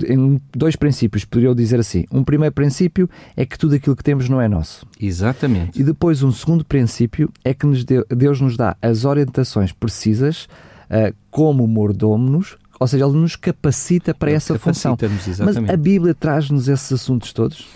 em 0.08 0.40
dois 0.54 0.76
princípios, 0.76 1.24
poderia 1.24 1.48
eu 1.48 1.54
dizer 1.54 1.80
assim. 1.80 2.04
Um 2.12 2.22
primeiro 2.22 2.54
princípio 2.54 3.10
é 3.36 3.44
que 3.44 3.58
tudo 3.58 3.74
aquilo 3.74 3.96
que 3.96 4.04
temos 4.04 4.28
não 4.28 4.40
é 4.40 4.46
nosso. 4.46 4.86
Exatamente. 5.00 5.80
E 5.80 5.82
depois 5.82 6.22
um 6.22 6.30
segundo 6.30 6.64
princípio 6.64 7.28
é 7.44 7.52
que 7.52 7.66
nos 7.66 7.84
deu, 7.84 8.06
Deus 8.08 8.40
nos 8.40 8.56
dá 8.56 8.76
as 8.80 9.04
orientações 9.04 9.72
precisas 9.72 10.44
uh, 10.88 11.12
como 11.28 11.66
mordomos 11.66 12.56
ou 12.78 12.86
seja, 12.86 13.06
ele 13.06 13.16
nos 13.16 13.36
capacita 13.36 14.14
para 14.14 14.28
Ele 14.28 14.36
essa 14.36 14.58
função. 14.58 14.98
Mas 15.42 15.56
a 15.56 15.76
Bíblia 15.78 16.14
traz-nos 16.14 16.68
esses 16.68 16.92
assuntos 16.92 17.32
todos? 17.32 17.66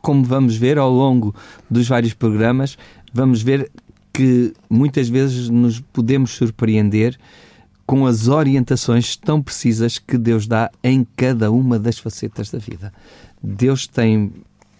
Como 0.00 0.24
vamos 0.24 0.56
ver 0.56 0.78
ao 0.78 0.90
longo 0.90 1.34
dos 1.70 1.86
vários 1.86 2.14
programas, 2.14 2.78
vamos 3.12 3.42
ver 3.42 3.70
que 4.18 4.52
muitas 4.68 5.08
vezes 5.08 5.48
nos 5.48 5.78
podemos 5.78 6.32
surpreender 6.32 7.16
com 7.86 8.04
as 8.04 8.26
orientações 8.26 9.14
tão 9.14 9.40
precisas 9.40 9.96
que 9.96 10.18
Deus 10.18 10.44
dá 10.44 10.72
em 10.82 11.06
cada 11.14 11.52
uma 11.52 11.78
das 11.78 12.00
facetas 12.00 12.50
da 12.50 12.58
vida. 12.58 12.92
Deus 13.40 13.86
tem 13.86 14.32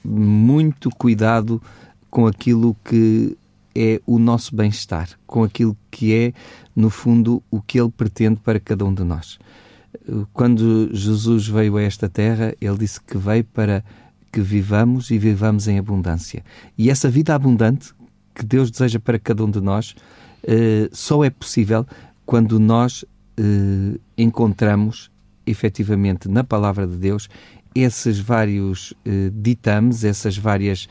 muito 0.04 0.90
cuidado 0.90 1.62
com 2.10 2.26
aquilo 2.26 2.76
que 2.84 3.36
é 3.76 4.00
o 4.04 4.18
nosso 4.18 4.56
bem-estar, 4.56 5.08
com 5.24 5.44
aquilo 5.44 5.76
que 5.88 6.12
é, 6.12 6.32
no 6.74 6.90
fundo, 6.90 7.40
o 7.48 7.62
que 7.62 7.78
Ele 7.80 7.92
pretende 7.96 8.40
para 8.40 8.58
cada 8.58 8.84
um 8.84 8.92
de 8.92 9.04
nós. 9.04 9.38
Quando 10.32 10.90
Jesus 10.92 11.46
veio 11.46 11.76
a 11.76 11.82
esta 11.82 12.08
terra, 12.08 12.56
Ele 12.60 12.78
disse 12.78 13.00
que 13.00 13.16
veio 13.16 13.44
para 13.44 13.84
que 14.32 14.40
vivamos 14.40 15.12
e 15.12 15.16
vivamos 15.16 15.68
em 15.68 15.78
abundância. 15.78 16.44
E 16.76 16.90
essa 16.90 17.08
vida 17.08 17.36
abundante 17.36 17.94
que 18.38 18.46
Deus 18.46 18.70
deseja 18.70 19.00
para 19.00 19.18
cada 19.18 19.44
um 19.44 19.50
de 19.50 19.60
nós 19.60 19.90
uh, 20.44 20.88
só 20.92 21.24
é 21.24 21.30
possível 21.30 21.84
quando 22.24 22.60
nós 22.60 23.02
uh, 23.02 24.00
encontramos 24.16 25.10
efetivamente 25.44 26.28
na 26.28 26.44
palavra 26.44 26.86
de 26.86 26.96
Deus 26.96 27.28
esses 27.74 28.18
vários 28.18 28.92
uh, 28.92 29.30
ditames, 29.32 30.04
essas 30.04 30.36
várias, 30.38 30.88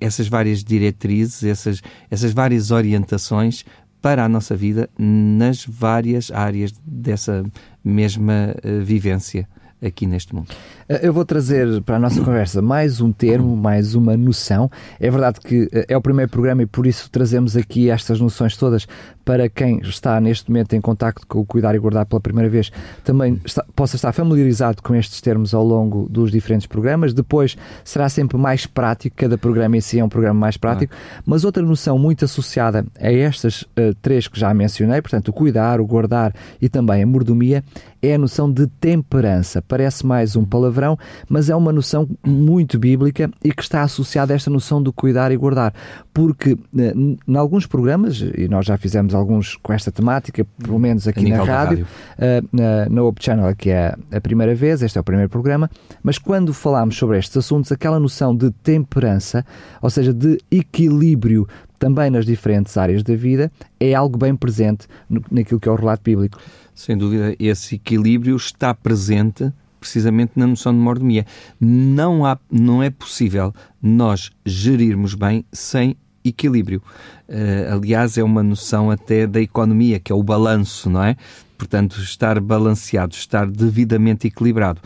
essas 0.00 0.28
várias 0.28 0.64
diretrizes, 0.64 1.44
essas, 1.44 1.82
essas 2.10 2.32
várias 2.32 2.70
orientações 2.70 3.64
para 4.02 4.24
a 4.24 4.28
nossa 4.28 4.56
vida 4.56 4.88
nas 4.98 5.64
várias 5.64 6.30
áreas 6.30 6.72
dessa 6.84 7.44
mesma 7.82 8.54
vivência 8.84 9.48
aqui 9.82 10.06
neste 10.06 10.34
mundo. 10.34 10.48
Eh, 10.88 11.00
eu 11.02 11.12
vou 11.12 11.24
trazer 11.24 11.82
para 11.82 11.96
a 11.96 11.98
nossa 11.98 12.22
conversa 12.22 12.60
mais 12.60 13.00
um 13.00 13.12
termo, 13.12 13.56
mais 13.56 13.94
uma 13.94 14.16
noção. 14.16 14.70
É 14.98 15.10
verdade 15.10 15.40
que 15.40 15.68
eh, 15.72 15.86
é 15.88 15.96
o 15.96 16.00
primeiro 16.00 16.30
programa 16.30 16.62
e 16.62 16.66
por 16.66 16.86
isso 16.86 17.10
trazemos 17.10 17.56
aqui 17.56 17.90
estas 17.90 18.20
noções 18.20 18.56
todas 18.56 18.86
para 19.28 19.46
quem 19.46 19.78
está 19.80 20.18
neste 20.22 20.50
momento 20.50 20.72
em 20.72 20.80
contacto 20.80 21.26
com 21.26 21.40
o 21.40 21.44
Cuidar 21.44 21.74
e 21.74 21.78
Guardar 21.78 22.06
pela 22.06 22.18
primeira 22.18 22.48
vez, 22.48 22.72
também 23.04 23.38
está, 23.44 23.62
possa 23.76 23.94
estar 23.94 24.10
familiarizado 24.10 24.82
com 24.82 24.94
estes 24.94 25.20
termos 25.20 25.52
ao 25.52 25.62
longo 25.62 26.08
dos 26.08 26.30
diferentes 26.32 26.66
programas. 26.66 27.12
Depois 27.12 27.54
será 27.84 28.08
sempre 28.08 28.38
mais 28.38 28.64
prático, 28.64 29.14
cada 29.14 29.36
programa 29.36 29.76
em 29.76 29.82
si 29.82 29.98
é 29.98 30.04
um 30.04 30.08
programa 30.08 30.40
mais 30.40 30.56
prático, 30.56 30.94
ah. 30.96 31.22
mas 31.26 31.44
outra 31.44 31.62
noção 31.62 31.98
muito 31.98 32.24
associada 32.24 32.86
a 32.98 33.12
estas 33.12 33.64
uh, 33.64 33.94
três 34.00 34.26
que 34.26 34.40
já 34.40 34.54
mencionei, 34.54 35.02
portanto, 35.02 35.28
o 35.28 35.32
cuidar, 35.34 35.78
o 35.78 35.86
guardar 35.86 36.34
e 36.58 36.66
também 36.66 37.02
a 37.02 37.06
mordomia, 37.06 37.62
é 38.00 38.14
a 38.14 38.18
noção 38.18 38.50
de 38.50 38.66
temperança. 38.66 39.60
Parece 39.60 40.06
mais 40.06 40.36
um 40.36 40.44
palavrão, 40.44 40.98
mas 41.28 41.50
é 41.50 41.56
uma 41.56 41.72
noção 41.72 42.08
muito 42.24 42.78
bíblica 42.78 43.30
e 43.44 43.52
que 43.52 43.62
está 43.62 43.82
associada 43.82 44.32
a 44.32 44.36
esta 44.36 44.50
noção 44.50 44.82
do 44.82 44.92
cuidar 44.92 45.32
e 45.32 45.36
guardar. 45.36 45.74
Porque 46.14 46.56
eh, 46.78 46.94
em 47.26 47.36
alguns 47.36 47.66
programas, 47.66 48.20
e 48.20 48.48
nós 48.48 48.66
já 48.66 48.76
fizemos 48.76 49.14
alguns 49.18 49.56
com 49.56 49.72
esta 49.72 49.90
temática, 49.92 50.46
pelo 50.62 50.78
menos 50.78 51.06
aqui 51.06 51.28
na 51.28 51.38
rádio, 51.38 51.52
rádio. 51.52 51.86
Uh, 52.16 52.48
na, 52.52 52.88
na 52.88 53.02
Hope 53.02 53.22
Channel, 53.22 53.54
que 53.56 53.70
é 53.70 53.94
a 54.12 54.20
primeira 54.20 54.54
vez, 54.54 54.82
este 54.82 54.96
é 54.96 55.00
o 55.00 55.04
primeiro 55.04 55.28
programa, 55.28 55.70
mas 56.02 56.18
quando 56.18 56.54
falamos 56.54 56.96
sobre 56.96 57.18
estes 57.18 57.36
assuntos, 57.36 57.70
aquela 57.70 57.98
noção 57.98 58.34
de 58.34 58.50
temperança, 58.50 59.44
ou 59.82 59.90
seja, 59.90 60.12
de 60.12 60.38
equilíbrio 60.50 61.46
também 61.78 62.10
nas 62.10 62.26
diferentes 62.26 62.76
áreas 62.76 63.02
da 63.02 63.14
vida, 63.14 63.52
é 63.78 63.94
algo 63.94 64.18
bem 64.18 64.34
presente 64.34 64.86
naquilo 65.30 65.60
que 65.60 65.68
é 65.68 65.72
o 65.72 65.76
relato 65.76 66.02
bíblico. 66.02 66.38
Sem 66.74 66.96
dúvida, 66.96 67.34
esse 67.38 67.76
equilíbrio 67.76 68.36
está 68.36 68.74
presente 68.74 69.52
precisamente 69.78 70.32
na 70.36 70.46
noção 70.46 70.72
de 70.72 70.78
mordomia. 70.78 71.24
Não, 71.60 72.26
há, 72.26 72.38
não 72.50 72.82
é 72.82 72.90
possível 72.90 73.54
nós 73.80 74.30
gerirmos 74.44 75.14
bem 75.14 75.44
sem 75.52 75.96
equilíbrio. 76.28 76.82
Uh, 77.28 77.74
aliás, 77.74 78.16
é 78.16 78.22
uma 78.22 78.42
noção 78.42 78.90
até 78.90 79.26
da 79.26 79.40
economia, 79.40 79.98
que 79.98 80.12
é 80.12 80.14
o 80.14 80.22
balanço, 80.22 80.88
não 80.88 81.02
é? 81.02 81.16
Portanto, 81.56 82.00
estar 82.00 82.38
balanceado, 82.40 83.14
estar 83.14 83.46
devidamente 83.50 84.26
equilibrado. 84.26 84.80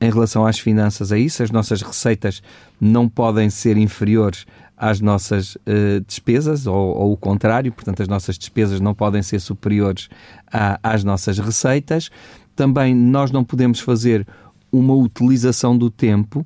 Em 0.00 0.10
relação 0.10 0.46
às 0.46 0.58
finanças, 0.58 1.12
é 1.12 1.18
isso. 1.18 1.42
As 1.42 1.50
nossas 1.50 1.82
receitas 1.82 2.42
não 2.80 3.08
podem 3.08 3.50
ser 3.50 3.76
inferiores 3.76 4.46
às 4.76 5.00
nossas 5.00 5.54
uh, 5.54 6.00
despesas, 6.06 6.66
ou, 6.66 6.96
ou, 6.96 7.12
o 7.12 7.16
contrário, 7.16 7.70
portanto, 7.72 8.02
as 8.02 8.08
nossas 8.08 8.36
despesas 8.36 8.80
não 8.80 8.94
podem 8.94 9.22
ser 9.22 9.38
superiores 9.38 10.08
a, 10.52 10.78
às 10.82 11.04
nossas 11.04 11.38
receitas. 11.38 12.10
Também 12.56 12.94
nós 12.94 13.30
não 13.30 13.44
podemos 13.44 13.78
fazer 13.78 14.26
uma 14.72 14.94
utilização 14.94 15.78
do 15.78 15.88
tempo 15.88 16.44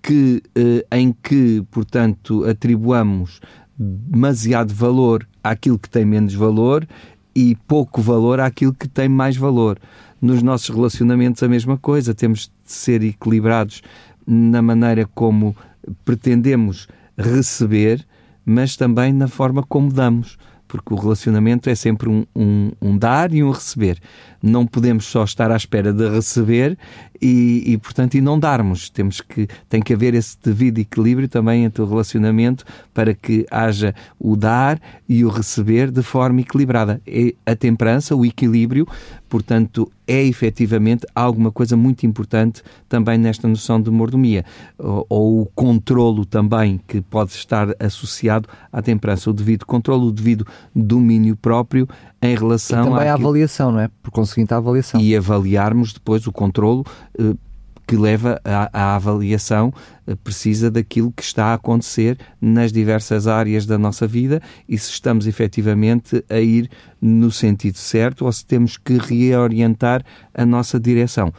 que, 0.00 0.42
uh, 0.56 0.86
em 0.90 1.12
que, 1.12 1.62
portanto, 1.70 2.44
atribuamos 2.44 3.40
demasiado 3.78 4.72
valor 4.72 5.26
àquilo 5.42 5.78
que 5.78 5.88
tem 5.88 6.04
menos 6.04 6.34
valor 6.34 6.86
e 7.34 7.54
pouco 7.68 8.00
valor 8.00 8.40
àquilo 8.40 8.72
que 8.72 8.88
tem 8.88 9.08
mais 9.08 9.36
valor. 9.36 9.78
Nos 10.20 10.42
nossos 10.42 10.74
relacionamentos, 10.74 11.42
a 11.42 11.48
mesma 11.48 11.76
coisa, 11.76 12.14
temos 12.14 12.50
de 12.64 12.72
ser 12.72 13.02
equilibrados 13.02 13.82
na 14.26 14.62
maneira 14.62 15.06
como 15.14 15.54
pretendemos 16.04 16.88
receber, 17.16 18.04
mas 18.44 18.76
também 18.76 19.12
na 19.12 19.28
forma 19.28 19.62
como 19.62 19.92
damos, 19.92 20.38
porque 20.66 20.92
o 20.92 20.96
relacionamento 20.96 21.68
é 21.70 21.74
sempre 21.74 22.08
um, 22.08 22.24
um, 22.34 22.72
um 22.80 22.98
dar 22.98 23.32
e 23.32 23.44
um 23.44 23.50
receber. 23.50 23.98
Não 24.46 24.66
podemos 24.66 25.06
só 25.06 25.24
estar 25.24 25.50
à 25.50 25.56
espera 25.56 25.92
de 25.92 26.08
receber 26.08 26.78
e, 27.20 27.64
e, 27.66 27.78
portanto, 27.78 28.14
e 28.14 28.20
não 28.20 28.38
darmos. 28.38 28.90
Temos 28.90 29.20
que, 29.20 29.48
tem 29.68 29.82
que 29.82 29.92
haver 29.92 30.14
esse 30.14 30.36
devido 30.42 30.78
equilíbrio 30.78 31.28
também 31.28 31.64
entre 31.64 31.82
o 31.82 31.86
relacionamento 31.86 32.64
para 32.94 33.14
que 33.14 33.46
haja 33.50 33.94
o 34.18 34.36
dar 34.36 34.80
e 35.08 35.24
o 35.24 35.28
receber 35.28 35.90
de 35.90 36.02
forma 36.02 36.40
equilibrada. 36.40 37.00
É 37.06 37.34
a 37.44 37.56
temperança, 37.56 38.14
o 38.14 38.24
equilíbrio, 38.24 38.86
portanto, 39.28 39.90
é 40.06 40.22
efetivamente 40.22 41.06
alguma 41.14 41.50
coisa 41.50 41.76
muito 41.76 42.06
importante 42.06 42.62
também 42.88 43.18
nesta 43.18 43.48
noção 43.48 43.80
de 43.80 43.90
mordomia. 43.90 44.44
Ou, 44.78 45.06
ou 45.08 45.42
o 45.42 45.46
controlo 45.46 46.24
também, 46.24 46.80
que 46.86 47.00
pode 47.00 47.32
estar 47.32 47.68
associado 47.80 48.48
à 48.72 48.80
temperança. 48.80 49.30
O 49.30 49.32
devido 49.32 49.66
controlo, 49.66 50.06
o 50.06 50.12
devido 50.12 50.46
domínio 50.74 51.34
próprio 51.36 51.88
em 52.22 52.34
relação 52.34 52.82
e 52.82 52.90
também 52.90 53.08
à 53.08 53.14
avaliação, 53.14 53.72
não 53.72 53.80
é? 53.80 53.90
Por 54.02 54.10
conseguinte, 54.36 54.52
a 54.52 54.56
avaliação. 54.58 55.00
E 55.00 55.16
avaliarmos 55.16 55.92
depois 55.92 56.26
o 56.26 56.32
controlo 56.32 56.84
eh, 57.18 57.34
que 57.86 57.96
leva 57.96 58.40
à, 58.44 58.96
avaliação 58.96 59.72
eh, 60.06 60.14
precisa 60.22 60.70
daquilo 60.70 61.12
que 61.12 61.22
está 61.22 61.46
a 61.46 61.54
acontecer 61.54 62.18
nas 62.40 62.72
diversas 62.72 63.26
áreas 63.26 63.64
da 63.64 63.78
nossa 63.78 64.06
vida 64.06 64.42
e 64.68 64.76
se 64.76 64.90
estamos 64.90 65.26
efetivamente 65.26 66.24
a 66.28 66.40
ir 66.40 66.68
no 67.00 67.30
sentido 67.30 67.78
certo 67.78 68.26
ou 68.26 68.32
se 68.32 68.44
temos 68.44 68.76
que 68.76 68.98
reorientar 68.98 70.04
a 70.34 70.44
nossa 70.44 70.78
direção. 70.78 71.32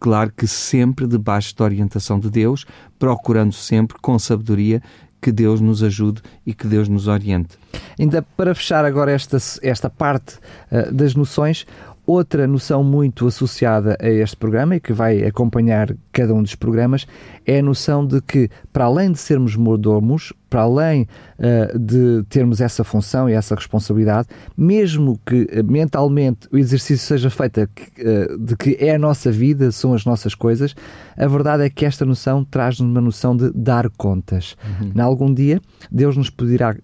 Claro 0.00 0.32
que 0.36 0.46
sempre 0.46 1.08
debaixo 1.08 1.56
da 1.56 1.64
orientação 1.64 2.20
de 2.20 2.30
Deus, 2.30 2.64
procurando 3.00 3.52
sempre 3.52 3.98
com 4.00 4.16
sabedoria 4.16 4.80
que 5.20 5.32
Deus 5.32 5.60
nos 5.60 5.82
ajude 5.82 6.22
e 6.46 6.54
que 6.54 6.66
Deus 6.66 6.88
nos 6.88 7.08
oriente. 7.08 7.58
Ainda 7.98 8.22
para 8.36 8.54
fechar 8.54 8.84
agora 8.84 9.10
esta, 9.10 9.38
esta 9.62 9.90
parte 9.90 10.36
uh, 10.70 10.92
das 10.92 11.14
noções, 11.14 11.66
Outra 12.08 12.46
noção 12.46 12.82
muito 12.82 13.26
associada 13.26 13.94
a 14.00 14.08
este 14.08 14.34
programa 14.34 14.76
e 14.76 14.80
que 14.80 14.94
vai 14.94 15.24
acompanhar 15.24 15.94
cada 16.10 16.32
um 16.32 16.42
dos 16.42 16.54
programas 16.54 17.06
é 17.44 17.58
a 17.58 17.62
noção 17.62 18.06
de 18.06 18.22
que, 18.22 18.48
para 18.72 18.86
além 18.86 19.12
de 19.12 19.18
sermos 19.18 19.54
mordomos, 19.54 20.32
para 20.48 20.62
além 20.62 21.02
uh, 21.02 21.78
de 21.78 22.24
termos 22.30 22.62
essa 22.62 22.82
função 22.82 23.28
e 23.28 23.34
essa 23.34 23.54
responsabilidade, 23.54 24.26
mesmo 24.56 25.20
que 25.26 25.42
uh, 25.42 25.70
mentalmente 25.70 26.48
o 26.50 26.56
exercício 26.56 27.06
seja 27.06 27.28
feito 27.28 27.60
uh, 27.60 28.38
de 28.38 28.56
que 28.56 28.78
é 28.80 28.94
a 28.94 28.98
nossa 28.98 29.30
vida, 29.30 29.70
são 29.70 29.92
as 29.92 30.06
nossas 30.06 30.34
coisas, 30.34 30.74
a 31.14 31.26
verdade 31.26 31.64
é 31.64 31.68
que 31.68 31.84
esta 31.84 32.06
noção 32.06 32.42
traz-nos 32.42 32.90
uma 32.90 33.02
noção 33.02 33.36
de 33.36 33.50
dar 33.52 33.90
contas. 33.90 34.56
Uhum. 34.64 34.92
Em 34.96 35.00
algum 35.00 35.34
dia, 35.34 35.60
Deus 35.92 36.16
nos 36.16 36.30
pedirá 36.30 36.74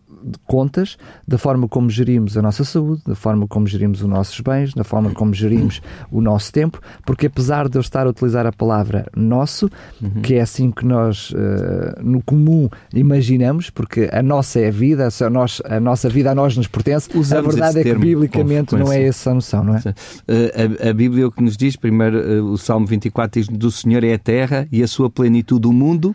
contas 0.46 0.96
da 1.26 1.38
forma 1.38 1.68
como 1.68 1.90
gerimos 1.90 2.36
a 2.36 2.42
nossa 2.42 2.64
saúde, 2.64 3.02
da 3.06 3.14
forma 3.14 3.46
como 3.46 3.66
gerimos 3.66 4.02
os 4.02 4.08
nossos 4.08 4.40
bens, 4.40 4.72
da 4.74 4.84
forma 4.84 5.10
como 5.10 5.32
gerimos 5.34 5.80
o 6.10 6.20
nosso 6.20 6.52
tempo, 6.52 6.80
porque 7.04 7.26
apesar 7.26 7.68
de 7.68 7.76
eu 7.76 7.80
estar 7.80 8.06
a 8.06 8.10
utilizar 8.10 8.46
a 8.46 8.52
palavra 8.52 9.06
nosso, 9.16 9.70
uhum. 10.00 10.22
que 10.22 10.34
é 10.34 10.40
assim 10.40 10.70
que 10.70 10.84
nós 10.84 11.30
uh, 11.30 12.02
no 12.02 12.22
comum 12.22 12.68
imaginamos, 12.92 13.70
porque 13.70 14.08
a 14.12 14.22
nossa 14.22 14.60
é 14.60 14.68
a 14.68 14.70
vida, 14.70 15.08
a, 15.08 15.30
nós, 15.30 15.60
a 15.64 15.80
nossa 15.80 16.08
vida 16.08 16.30
a 16.30 16.34
nós 16.34 16.56
nos 16.56 16.66
pertence, 16.66 17.08
Usamos 17.14 17.46
a 17.46 17.50
verdade 17.50 17.80
é 17.80 17.82
que 17.82 17.94
biblicamente 17.94 18.74
não 18.74 18.92
é 18.92 19.02
essa 19.02 19.30
a 19.30 19.34
noção, 19.34 19.64
não 19.64 19.76
é? 19.76 19.80
Uh, 19.80 20.86
a, 20.86 20.90
a, 20.90 20.92
Bíblia 20.92 21.26
o 21.26 21.32
que 21.32 21.42
nos 21.42 21.56
diz, 21.56 21.76
primeiro 21.76 22.18
uh, 22.18 22.52
o 22.52 22.58
Salmo 22.58 22.86
24 22.86 23.40
diz 23.40 23.48
do 23.48 23.70
Senhor 23.70 24.02
é 24.04 24.14
a 24.14 24.18
terra 24.18 24.66
e 24.70 24.82
a 24.82 24.88
sua 24.88 25.10
plenitude 25.10 25.66
o 25.66 25.72
mundo 25.72 26.14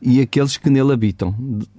e 0.00 0.20
aqueles 0.20 0.56
que 0.56 0.68
nele 0.68 0.92
habitam. 0.92 1.34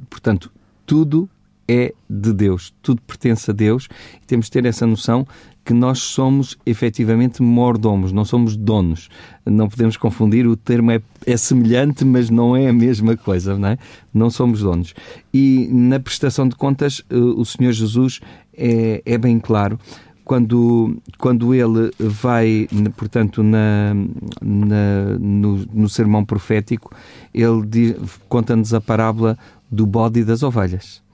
Portanto, 0.09 0.51
tudo 0.85 1.29
é 1.67 1.93
de 2.09 2.33
Deus, 2.33 2.73
tudo 2.81 3.01
pertence 3.01 3.49
a 3.49 3.53
Deus 3.53 3.87
e 4.21 4.25
temos 4.25 4.45
de 4.45 4.51
ter 4.51 4.65
essa 4.65 4.85
noção 4.85 5.25
que 5.65 5.73
nós 5.73 5.97
somos 5.97 6.55
efetivamente 6.63 7.41
mordomos, 7.41 8.11
não 8.11 8.23
somos 8.23 8.55
donos. 8.55 9.09
Não 9.43 9.67
podemos 9.67 9.97
confundir, 9.97 10.45
o 10.45 10.55
termo 10.55 10.91
é, 10.91 11.01
é 11.25 11.35
semelhante, 11.35 12.05
mas 12.05 12.29
não 12.29 12.55
é 12.55 12.69
a 12.69 12.73
mesma 12.73 13.17
coisa, 13.17 13.57
não 13.57 13.69
é? 13.69 13.77
Não 14.13 14.29
somos 14.29 14.61
donos. 14.61 14.93
E 15.33 15.67
na 15.71 15.99
prestação 15.99 16.47
de 16.47 16.55
contas, 16.55 17.01
eh, 17.09 17.15
o 17.15 17.43
Senhor 17.43 17.71
Jesus 17.71 18.21
é, 18.55 19.01
é 19.03 19.17
bem 19.17 19.39
claro 19.39 19.79
quando, 20.23 20.97
quando 21.17 21.53
ele 21.53 21.91
vai, 21.97 22.67
portanto, 22.95 23.41
na, 23.41 23.95
na 24.43 25.17
no, 25.19 25.65
no, 25.73 25.89
sermão 25.89 26.23
profético, 26.23 26.95
ele 27.33 27.95
conta-nos 28.29 28.71
a 28.71 28.79
parábola 28.79 29.35
do 29.71 29.85
bode 29.87 30.19
e 30.19 30.23
das 30.23 30.43
ovelhas 30.43 31.04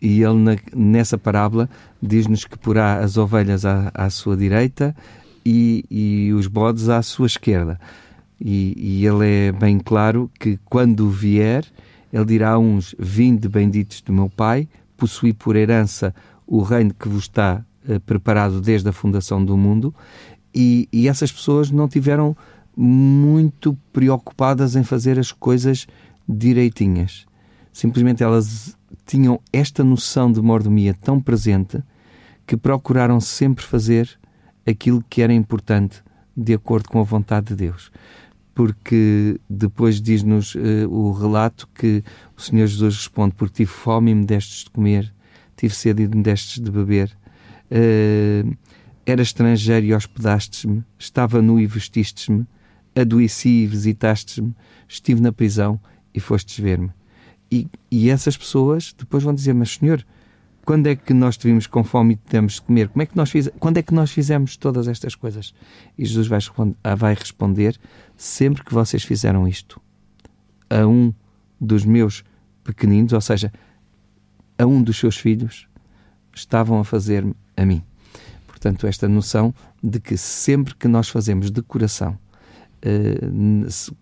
e 0.00 0.22
ele 0.22 0.38
na, 0.38 0.56
nessa 0.74 1.16
parábola 1.16 1.68
diz-nos 2.02 2.44
que 2.44 2.58
porá 2.58 2.98
as 2.98 3.16
ovelhas 3.16 3.64
à, 3.64 3.90
à 3.94 4.10
sua 4.10 4.36
direita 4.36 4.94
e, 5.44 5.84
e, 5.90 6.32
os 6.32 6.46
bodes 6.46 6.88
à 6.88 7.00
sua 7.02 7.26
esquerda. 7.26 7.80
E, 8.40 8.74
e, 8.76 9.06
ele 9.06 9.26
é 9.26 9.52
bem 9.52 9.78
claro 9.78 10.30
que 10.38 10.58
quando 10.64 11.08
vier, 11.08 11.64
ele 12.12 12.24
dirá 12.24 12.52
a 12.52 12.58
uns: 12.58 12.94
Vinde 12.98 13.48
benditos 13.48 14.00
do 14.02 14.12
meu 14.12 14.28
Pai, 14.28 14.68
possuí 14.96 15.32
por 15.32 15.56
herança 15.56 16.14
o 16.46 16.62
reino 16.62 16.92
que 16.92 17.08
vos 17.08 17.24
está 17.24 17.64
eh, 17.88 17.98
preparado 17.98 18.60
desde 18.60 18.88
a 18.88 18.92
fundação 18.92 19.44
do 19.44 19.56
mundo. 19.56 19.94
E, 20.54 20.88
e 20.92 21.08
essas 21.08 21.32
pessoas 21.32 21.70
não 21.70 21.88
tiveram 21.88 22.36
muito 22.76 23.76
preocupadas 23.92 24.76
em 24.76 24.84
fazer 24.84 25.18
as 25.18 25.32
coisas 25.32 25.86
direitinhas. 26.28 27.26
Simplesmente 27.72 28.22
elas 28.22 28.75
tinham 29.04 29.40
esta 29.52 29.84
noção 29.84 30.30
de 30.30 30.40
mordomia 30.40 30.94
tão 30.94 31.20
presente 31.20 31.82
que 32.46 32.56
procuraram 32.56 33.20
sempre 33.20 33.64
fazer 33.64 34.18
aquilo 34.66 35.04
que 35.08 35.22
era 35.22 35.32
importante 35.32 36.02
de 36.36 36.54
acordo 36.54 36.88
com 36.88 37.00
a 37.00 37.04
vontade 37.04 37.48
de 37.48 37.56
Deus. 37.56 37.90
Porque 38.54 39.38
depois 39.48 40.00
diz-nos 40.00 40.54
uh, 40.54 40.88
o 40.88 41.12
relato 41.12 41.68
que 41.74 42.02
o 42.36 42.40
Senhor 42.40 42.66
Jesus 42.66 42.96
responde: 42.96 43.34
Porque 43.34 43.56
tive 43.56 43.70
fome 43.70 44.10
e 44.10 44.14
me 44.14 44.24
destes 44.24 44.64
de 44.64 44.70
comer, 44.70 45.12
tive 45.56 45.74
sede 45.74 46.04
e 46.04 46.08
me 46.08 46.22
destes 46.22 46.62
de 46.62 46.70
beber, 46.70 47.10
uh, 47.70 48.56
era 49.04 49.22
estrangeiro 49.22 49.86
e 49.86 49.94
hospedastes-me, 49.94 50.82
estava 50.98 51.42
nu 51.42 51.60
e 51.60 51.66
vestistes-me, 51.66 52.46
adoeci 52.94 53.64
e 53.64 53.66
visitastes-me, 53.66 54.54
estive 54.88 55.20
na 55.20 55.32
prisão 55.32 55.78
e 56.14 56.18
fostes 56.18 56.58
ver-me. 56.58 56.90
E, 57.50 57.68
e 57.90 58.10
essas 58.10 58.36
pessoas 58.36 58.94
depois 58.96 59.22
vão 59.22 59.34
dizer: 59.34 59.54
Mas 59.54 59.74
Senhor, 59.74 60.04
quando 60.64 60.88
é 60.88 60.96
que 60.96 61.14
nós 61.14 61.36
tivemos 61.36 61.66
com 61.66 61.84
fome 61.84 62.14
e 62.14 62.16
tivemos 62.16 62.54
de 62.54 62.62
comer? 62.62 62.88
Como 62.88 63.02
é 63.02 63.06
que 63.06 63.16
nós 63.16 63.30
fiz... 63.30 63.48
Quando 63.60 63.78
é 63.78 63.82
que 63.82 63.94
nós 63.94 64.10
fizemos 64.10 64.56
todas 64.56 64.88
estas 64.88 65.14
coisas? 65.14 65.54
E 65.96 66.04
Jesus 66.04 66.26
vai, 66.26 66.40
responder, 66.40 66.76
ah, 66.82 66.94
vai 66.94 67.14
responder: 67.14 67.78
Sempre 68.16 68.64
que 68.64 68.74
vocês 68.74 69.04
fizeram 69.04 69.46
isto 69.46 69.80
a 70.68 70.86
um 70.86 71.12
dos 71.60 71.84
meus 71.84 72.24
pequeninos, 72.64 73.12
ou 73.12 73.20
seja, 73.20 73.52
a 74.58 74.66
um 74.66 74.82
dos 74.82 74.98
seus 74.98 75.16
filhos, 75.16 75.68
estavam 76.34 76.80
a 76.80 76.84
fazer-me 76.84 77.34
a 77.56 77.64
mim. 77.64 77.82
Portanto, 78.46 78.86
esta 78.86 79.08
noção 79.08 79.54
de 79.82 80.00
que 80.00 80.16
sempre 80.16 80.74
que 80.74 80.88
nós 80.88 81.08
fazemos 81.08 81.50
de 81.50 81.62
coração, 81.62 82.18
eh, 82.82 83.20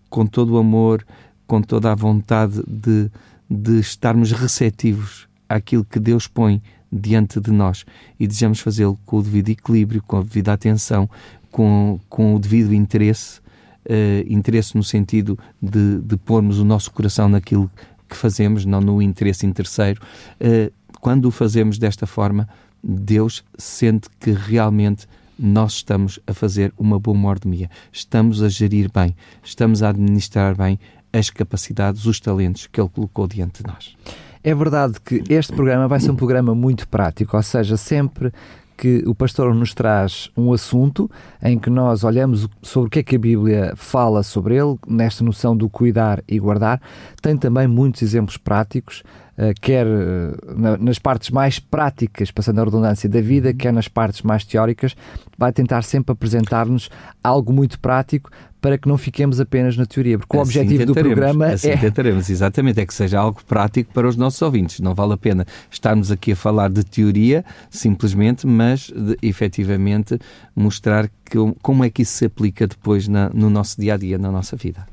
com 0.09 0.25
todo 0.25 0.53
o 0.53 0.57
amor, 0.57 1.05
com 1.45 1.61
toda 1.61 1.91
a 1.91 1.95
vontade 1.95 2.63
de 2.67 3.11
de 3.49 3.79
estarmos 3.79 4.31
receptivos 4.31 5.27
àquilo 5.47 5.85
que 5.85 5.99
Deus 5.99 6.27
põe 6.27 6.61
diante 6.91 7.39
de 7.39 7.51
nós 7.51 7.85
e 8.19 8.27
desejamos 8.27 8.59
fazê-lo 8.59 8.97
com 9.05 9.17
o 9.17 9.23
devido 9.23 9.49
equilíbrio, 9.49 10.01
com 10.01 10.17
a 10.17 10.23
devida 10.23 10.53
atenção, 10.53 11.09
com, 11.51 11.99
com 12.09 12.35
o 12.35 12.39
devido 12.39 12.73
interesse, 12.73 13.39
uh, 13.85 14.25
interesse 14.27 14.75
no 14.75 14.83
sentido 14.83 15.37
de, 15.61 15.99
de 16.01 16.17
pormos 16.17 16.59
o 16.59 16.65
nosso 16.65 16.91
coração 16.91 17.29
naquilo 17.29 17.69
que 18.07 18.15
fazemos, 18.15 18.65
não 18.65 18.81
no 18.81 19.01
interesse 19.01 19.45
em 19.45 19.51
terceiro. 19.51 20.01
Uh, 20.39 20.71
quando 20.99 21.25
o 21.25 21.31
fazemos 21.31 21.77
desta 21.77 22.05
forma, 22.05 22.47
Deus 22.83 23.43
sente 23.57 24.09
que 24.19 24.31
realmente 24.31 25.07
nós 25.37 25.73
estamos 25.73 26.19
a 26.25 26.33
fazer 26.33 26.73
uma 26.77 26.97
boa 26.99 27.17
mordomia, 27.17 27.69
estamos 27.91 28.41
a 28.41 28.47
gerir 28.47 28.89
bem, 28.91 29.15
estamos 29.43 29.83
a 29.83 29.89
administrar 29.89 30.55
bem 30.55 30.79
as 31.17 31.29
capacidades, 31.29 32.05
os 32.05 32.19
talentos 32.19 32.67
que 32.67 32.79
ele 32.79 32.89
colocou 32.89 33.27
diante 33.27 33.63
de 33.63 33.69
nós. 33.69 33.95
É 34.43 34.53
verdade 34.53 34.99
que 35.01 35.23
este 35.29 35.53
programa 35.53 35.87
vai 35.87 35.99
ser 35.99 36.11
um 36.11 36.15
programa 36.15 36.53
muito 36.53 36.87
prático, 36.87 37.35
ou 37.35 37.43
seja, 37.43 37.77
sempre 37.77 38.31
que 38.77 39.03
o 39.07 39.15
pastor 39.15 39.53
nos 39.55 39.73
traz 39.73 40.29
um 40.35 40.51
assunto 40.51 41.09
em 41.41 41.57
que 41.57 41.69
nós 41.69 42.03
olhamos 42.03 42.47
sobre 42.61 42.87
o 42.87 42.91
que 42.91 42.99
é 42.99 43.03
que 43.03 43.15
a 43.15 43.19
Bíblia 43.19 43.73
fala 43.75 44.21
sobre 44.21 44.55
ele, 44.55 44.77
nesta 44.87 45.23
noção 45.23 45.55
do 45.55 45.69
cuidar 45.69 46.21
e 46.27 46.37
guardar, 46.37 46.81
tem 47.21 47.37
também 47.37 47.67
muitos 47.67 48.01
exemplos 48.01 48.37
práticos, 48.37 49.01
eh, 49.37 49.53
quer 49.59 49.87
eh, 49.87 50.77
nas 50.79 50.99
partes 50.99 51.29
mais 51.29 51.57
práticas, 51.57 52.31
passando 52.31 52.59
a 52.59 52.65
redundância 52.65 53.09
da 53.09 53.21
vida, 53.21 53.53
quer 53.53 53.71
nas 53.71 53.87
partes 53.87 54.21
mais 54.21 54.45
teóricas, 54.45 54.95
vai 55.37 55.51
tentar 55.51 55.81
sempre 55.83 56.11
apresentar-nos 56.11 56.89
algo 57.23 57.53
muito 57.53 57.79
prático 57.79 58.29
para 58.65 58.79
que 58.79 58.87
não 58.87 58.97
fiquemos 58.97 59.39
apenas 59.39 59.77
na 59.77 59.85
teoria, 59.85 60.17
porque 60.17 60.35
o 60.35 60.41
assim 60.41 60.59
objetivo 60.59 60.87
do 60.87 60.93
programa 60.95 61.45
assim 61.49 61.69
é... 61.69 61.77
tentaremos, 61.77 62.31
exatamente, 62.31 62.79
é 62.79 62.85
que 62.85 62.95
seja 62.95 63.19
algo 63.19 63.39
prático 63.47 63.93
para 63.93 64.07
os 64.07 64.15
nossos 64.15 64.41
ouvintes. 64.41 64.79
Não 64.79 64.95
vale 64.95 65.13
a 65.13 65.17
pena 65.17 65.45
estarmos 65.69 66.11
aqui 66.11 66.31
a 66.31 66.35
falar 66.35 66.71
de 66.71 66.83
teoria, 66.83 67.45
simplesmente, 67.69 68.47
mas 68.47 68.89
de, 68.89 69.19
efetivamente 69.21 70.17
mostrar 70.55 71.07
que, 71.23 71.37
como 71.61 71.83
é 71.83 71.91
que 71.91 72.01
isso 72.01 72.13
se 72.13 72.25
aplica 72.25 72.65
depois 72.65 73.07
na, 73.07 73.29
no 73.29 73.51
nosso 73.51 73.79
dia-a-dia, 73.79 74.17
-dia, 74.17 74.19
na 74.19 74.31
nossa 74.31 74.55
vida. 74.55 74.83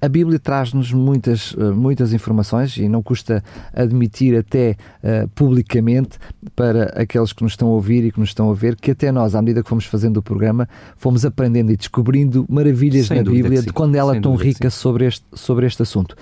A 0.00 0.08
Bíblia 0.08 0.38
traz-nos 0.38 0.92
muitas, 0.92 1.54
eh, 1.58 1.70
muitas 1.70 2.12
informações 2.12 2.76
e 2.76 2.86
não 2.86 3.02
custa 3.02 3.42
admitir 3.72 4.36
até 4.36 4.76
uh, 5.02 5.26
publicamente 5.28 6.18
para 6.54 6.84
aqueles 7.00 7.32
que 7.32 7.42
nos 7.42 7.52
estão 7.52 7.68
a 7.68 7.72
ouvir 7.72 8.04
e 8.04 8.12
que 8.12 8.20
nos 8.20 8.28
estão 8.28 8.50
a 8.50 8.54
ver 8.54 8.76
que 8.76 8.90
até 8.90 9.10
nós, 9.10 9.34
à 9.34 9.40
medida 9.40 9.62
que 9.62 9.68
fomos 9.68 9.86
fazendo 9.86 10.18
o 10.18 10.22
programa, 10.22 10.68
fomos 10.96 11.24
aprendendo 11.24 11.72
e 11.72 11.76
descobrindo 11.76 12.44
maravilhas 12.48 13.06
Sem 13.06 13.22
na 13.22 13.30
Bíblia 13.30 13.62
de 13.62 13.72
quando 13.72 13.94
ela 13.94 14.16
é 14.16 14.20
tão 14.20 14.34
rica 14.34 14.68
sobre 14.68 15.06
este, 15.06 15.24
sobre 15.32 15.66
este 15.66 15.82
assunto. 15.82 16.14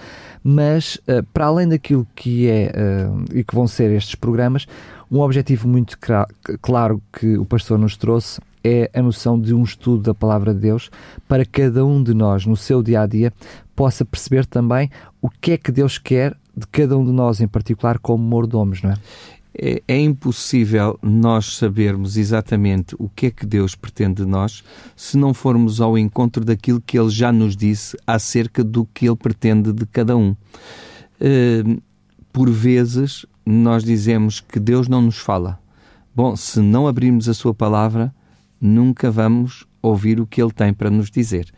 Mas, 0.43 0.97
uh, 1.09 1.25
para 1.33 1.47
além 1.47 1.69
daquilo 1.69 2.07
que 2.15 2.49
é 2.49 2.73
uh, 2.77 3.25
e 3.35 3.43
que 3.43 3.55
vão 3.55 3.67
ser 3.67 3.91
estes 3.91 4.15
programas, 4.15 4.67
um 5.11 5.19
objetivo 5.19 5.67
muito 5.69 5.99
claro 6.63 7.03
que 7.13 7.37
o 7.37 7.45
pastor 7.45 7.79
nos 7.79 7.97
trouxe 7.97 8.41
é 8.65 8.91
a 8.95 9.03
noção 9.03 9.39
de 9.39 9.53
um 9.53 9.63
estudo 9.63 10.03
da 10.03 10.15
palavra 10.15 10.55
de 10.55 10.61
Deus 10.61 10.91
para 11.29 11.45
cada 11.45 11.85
um 11.85 12.03
de 12.03 12.15
nós 12.15 12.47
no 12.47 12.57
seu 12.57 12.83
dia 12.83 13.03
a 13.03 13.07
dia 13.07 13.31
possa 13.75 14.05
perceber 14.05 14.47
também 14.47 14.91
o 15.21 15.29
que 15.29 15.53
é 15.53 15.59
que 15.59 15.73
Deus 15.73 15.99
quer 15.99 16.37
de 16.57 16.67
cada 16.67 16.97
um 16.97 17.05
de 17.05 17.13
nós 17.13 17.41
em 17.41 17.49
particular 17.49 17.99
como 17.99 18.23
mordomos, 18.23 18.83
não 18.83 18.91
é? 18.91 18.95
É, 19.57 19.83
é, 19.87 20.01
impossível 20.01 20.99
nós 21.01 21.57
sabermos 21.57 22.17
exatamente 22.17 22.97
o 22.99 23.09
que 23.09 23.27
é 23.27 23.31
que 23.31 23.47
Deus 23.47 23.77
pretende 23.77 24.25
de 24.25 24.29
nós 24.29 24.65
se 24.97 25.17
não 25.17 25.33
formos 25.33 25.81
ao 25.81 25.97
encontro 25.97 26.45
daquilo 26.45 26.81
que 26.81 26.99
Ele 26.99 27.09
já 27.09 27.31
nos 27.31 27.57
disse 27.57 27.97
acerca 28.05 28.65
do 28.65 28.85
que 28.85 29.07
Ele 29.07 29.15
pretende 29.15 29.73
de 29.73 29.87
cada 29.87 30.17
um. 30.17 30.31
Uh, 31.21 31.81
por 32.33 32.51
vezes 32.51 33.25
nós 33.47 33.85
dizemos 33.85 34.41
que 34.41 34.59
Deus 34.59 34.89
não 34.89 35.03
nos 35.03 35.19
fala. 35.19 35.61
Bom, 36.15 36.35
se 36.35 36.61
não 36.61 36.89
abrirmos 36.89 37.29
a 37.29 37.35
sua 37.35 37.55
palavra, 37.55 38.13
nunca 38.61 39.11
vamos 39.11 39.67
ouvir 39.83 40.21
o 40.21 40.27
que 40.27 40.41
ele 40.41 40.53
tem 40.53 40.73
para 40.73 40.91
nos 40.91 41.11
dizer. 41.11 41.53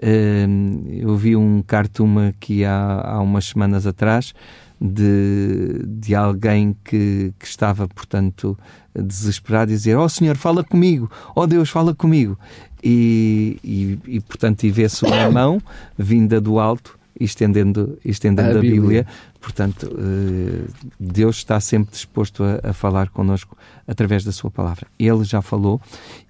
Eu 0.00 1.16
vi 1.16 1.34
um 1.34 1.62
cartoon 1.62 2.28
aqui 2.28 2.64
há, 2.64 3.02
há 3.04 3.20
umas 3.20 3.46
semanas 3.46 3.86
atrás 3.86 4.32
de, 4.80 5.82
de 5.86 6.14
alguém 6.14 6.76
que, 6.84 7.32
que 7.38 7.46
estava, 7.46 7.88
portanto, 7.88 8.56
desesperado 8.94 9.72
e 9.72 9.74
dizer: 9.74 9.96
Ó 9.96 10.04
oh, 10.04 10.08
Senhor, 10.08 10.36
fala 10.36 10.62
comigo, 10.62 11.10
ó 11.34 11.42
oh, 11.42 11.46
Deus, 11.46 11.68
fala 11.68 11.94
comigo. 11.94 12.38
E, 12.82 13.58
e, 13.64 13.98
e 14.06 14.20
portanto, 14.20 14.62
e 14.64 14.70
vê-se 14.70 15.04
uma 15.04 15.30
mão 15.32 15.60
vinda 15.96 16.40
do 16.40 16.60
alto 16.60 16.96
estendendo, 17.18 17.98
estendendo 18.04 18.56
a, 18.56 18.58
a 18.58 18.60
Bíblia. 18.60 18.80
Bíblia. 18.80 19.06
Portanto, 19.40 19.90
eh, 19.98 20.70
Deus 20.98 21.36
está 21.36 21.58
sempre 21.58 21.90
disposto 21.90 22.44
a, 22.44 22.70
a 22.70 22.72
falar 22.72 23.08
connosco 23.08 23.56
através 23.86 24.22
da 24.22 24.30
Sua 24.30 24.50
palavra. 24.50 24.86
Ele 24.98 25.24
já 25.24 25.42
falou 25.42 25.80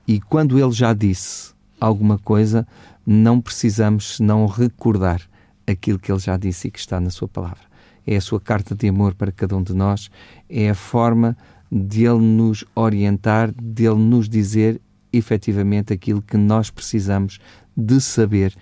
e 0.07 0.21
quando 0.21 0.59
Ele 0.59 0.73
já 0.73 0.95
disse 0.95 1.53
alguma 1.81 2.19
coisa, 2.19 2.67
não 3.07 3.41
precisamos 3.41 4.17
senão 4.17 4.47
recordar 4.47 5.23
aquilo 5.67 5.99
que 5.99 6.11
Ele 6.11 6.19
já 6.19 6.37
disse 6.37 6.69
e 6.69 6.71
que 6.71 6.79
está 6.79 7.01
na 7.01 7.11
Sua 7.11 7.29
palavra. 7.29 7.69
É 8.07 8.17
a 8.17 8.21
Sua 8.21 8.41
carta 8.41 8.75
de 8.75 8.89
amor 8.89 9.15
para 9.15 9.31
cada 9.33 9.57
um 9.57 9.63
de 9.63 9.75
nós, 9.75 10.11
é 10.49 10.71
a 10.71 10.75
forma 10.75 11.37
de 11.71 12.05
Ele 12.05 12.21
nos 12.21 12.65
orientar, 12.75 13.53
de 13.53 13.85
Ele 13.85 14.01
nos 14.01 14.29
dizer 14.29 14.81
efetivamente 15.13 15.93
aquilo 15.93 16.23
que 16.23 16.37
nós 16.37 16.71
precisamos 16.71 17.39
de 17.77 18.01
saber 18.01 18.55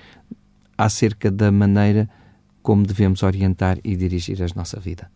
acerca 0.77 1.31
da 1.31 1.51
maneira 1.51 2.09
como 2.63 2.87
devemos 2.87 3.23
orientar 3.23 3.79
e 3.85 3.97
dirigir 3.97 4.43
a 4.43 4.47
nossa 4.55 4.79
vida. 4.79 5.11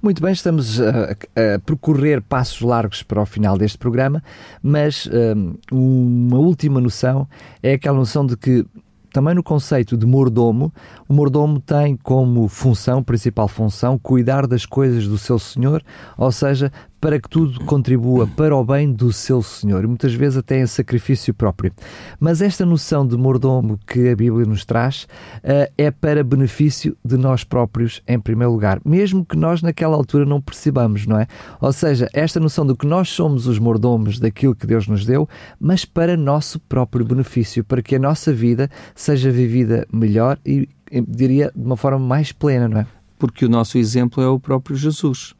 Muito 0.00 0.22
bem, 0.22 0.32
estamos 0.32 0.80
a, 0.80 1.10
a, 1.12 1.58
percorrer 1.58 2.22
passos 2.22 2.60
largos 2.60 3.02
para 3.02 3.20
o 3.20 3.26
final 3.26 3.58
deste 3.58 3.76
programa, 3.78 4.22
mas 4.62 5.08
um, 5.32 5.54
uma 5.72 6.38
última 6.38 6.80
noção 6.80 7.28
é 7.62 7.72
aquela 7.72 7.98
noção 7.98 8.24
de 8.24 8.36
que 8.36 8.64
também 9.12 9.34
no 9.34 9.42
conceito 9.42 9.96
de 9.96 10.06
mordomo, 10.06 10.72
o 11.08 11.14
mordomo 11.14 11.60
tem 11.60 11.96
como 11.96 12.46
função, 12.48 13.02
principal 13.02 13.48
função, 13.48 13.98
cuidar 13.98 14.46
das 14.46 14.66
coisas 14.66 15.06
do 15.06 15.18
seu 15.18 15.38
senhor, 15.38 15.82
ou 16.16 16.30
seja, 16.30 16.70
para 17.00 17.20
que 17.20 17.28
tudo 17.28 17.64
contribua 17.64 18.26
para 18.26 18.56
o 18.56 18.64
bem 18.64 18.92
do 18.92 19.12
seu 19.12 19.42
Senhor, 19.42 19.84
e 19.84 19.86
muitas 19.86 20.12
vezes 20.12 20.38
até 20.38 20.60
em 20.60 20.66
sacrifício 20.66 21.32
próprio. 21.32 21.72
Mas 22.18 22.42
esta 22.42 22.66
noção 22.66 23.06
de 23.06 23.16
mordomo 23.16 23.78
que 23.86 24.08
a 24.08 24.16
Bíblia 24.16 24.44
nos 24.46 24.64
traz 24.64 25.04
uh, 25.04 25.72
é 25.76 25.90
para 25.90 26.24
benefício 26.24 26.96
de 27.04 27.16
nós 27.16 27.44
próprios, 27.44 28.02
em 28.06 28.18
primeiro 28.18 28.52
lugar, 28.52 28.80
mesmo 28.84 29.24
que 29.24 29.36
nós 29.36 29.62
naquela 29.62 29.96
altura 29.96 30.24
não 30.24 30.40
percebamos, 30.40 31.06
não 31.06 31.18
é? 31.18 31.26
Ou 31.60 31.72
seja, 31.72 32.08
esta 32.12 32.40
noção 32.40 32.66
de 32.66 32.74
que 32.74 32.86
nós 32.86 33.08
somos 33.08 33.46
os 33.46 33.58
mordomos 33.58 34.18
daquilo 34.18 34.54
que 34.54 34.66
Deus 34.66 34.88
nos 34.88 35.04
deu, 35.04 35.28
mas 35.60 35.84
para 35.84 36.16
nosso 36.16 36.58
próprio 36.60 37.04
benefício, 37.04 37.62
para 37.62 37.82
que 37.82 37.96
a 37.96 37.98
nossa 37.98 38.32
vida 38.32 38.68
seja 38.94 39.30
vivida 39.30 39.86
melhor 39.92 40.38
e, 40.44 40.68
diria, 41.06 41.52
de 41.54 41.64
uma 41.64 41.76
forma 41.76 41.98
mais 41.98 42.32
plena, 42.32 42.68
não 42.68 42.80
é? 42.80 42.86
Porque 43.18 43.44
o 43.44 43.48
nosso 43.48 43.78
exemplo 43.78 44.22
é 44.22 44.28
o 44.28 44.38
próprio 44.38 44.76
Jesus 44.76 45.34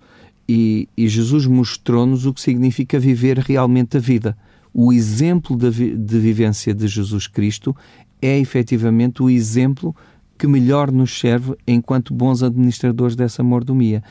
e, 0.48 0.88
e 0.96 1.08
Jesus 1.08 1.46
mostrou-nos 1.46 2.24
o 2.24 2.32
que 2.32 2.40
significa 2.40 2.98
viver 2.98 3.38
realmente 3.38 3.96
a 3.98 4.00
vida. 4.00 4.36
O 4.72 4.92
exemplo 4.92 5.56
de, 5.56 5.96
de 5.96 6.18
vivência 6.18 6.72
de 6.72 6.88
Jesus 6.88 7.26
Cristo 7.26 7.76
é 8.22 8.38
efetivamente 8.38 9.22
o 9.22 9.28
exemplo 9.28 9.94
que 10.38 10.46
melhor 10.46 10.90
nos 10.90 11.18
serve 11.18 11.56
enquanto 11.66 12.14
bons 12.14 12.42
administradores 12.42 13.16
dessa 13.16 13.42
mordomia. 13.42 14.02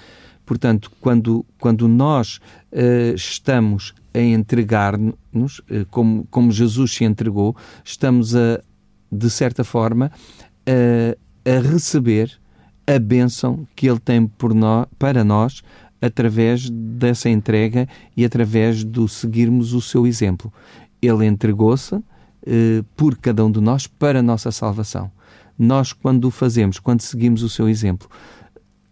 Portanto, 0.45 0.91
quando, 1.01 1.45
quando 1.59 1.87
nós 1.87 2.39
uh, 2.71 3.15
estamos 3.15 3.93
a 4.13 4.19
entregar-nos, 4.19 5.59
uh, 5.59 5.85
como, 5.89 6.25
como 6.29 6.51
Jesus 6.51 6.93
se 6.93 7.03
entregou, 7.03 7.55
estamos 7.83 8.35
a, 8.35 8.61
de 9.11 9.29
certa 9.29 9.63
forma, 9.63 10.11
uh, 10.67 11.17
a 11.45 11.61
receber 11.61 12.31
a 12.85 12.97
bênção 12.97 13.67
que 13.75 13.89
Ele 13.89 13.99
tem 13.99 14.25
por 14.25 14.53
nós, 14.53 14.87
para 14.97 15.23
nós 15.23 15.61
através 16.01 16.69
dessa 16.69 17.29
entrega 17.29 17.87
e 18.15 18.23
através 18.23 18.83
do 18.83 19.07
seguirmos 19.07 19.73
o 19.73 19.81
seu 19.81 20.05
exemplo. 20.05 20.51
Ele 21.01 21.25
entregou-se 21.25 21.95
eh, 22.45 22.83
por 22.95 23.17
cada 23.17 23.45
um 23.45 23.51
de 23.51 23.59
nós 23.59 23.87
para 23.87 24.19
a 24.19 24.23
nossa 24.23 24.51
salvação. 24.51 25.11
Nós, 25.57 25.91
quando 25.91 26.25
o 26.25 26.31
fazemos, 26.31 26.79
quando 26.79 27.01
seguimos 27.01 27.43
o 27.43 27.49
seu 27.49 27.67
exemplo, 27.67 28.07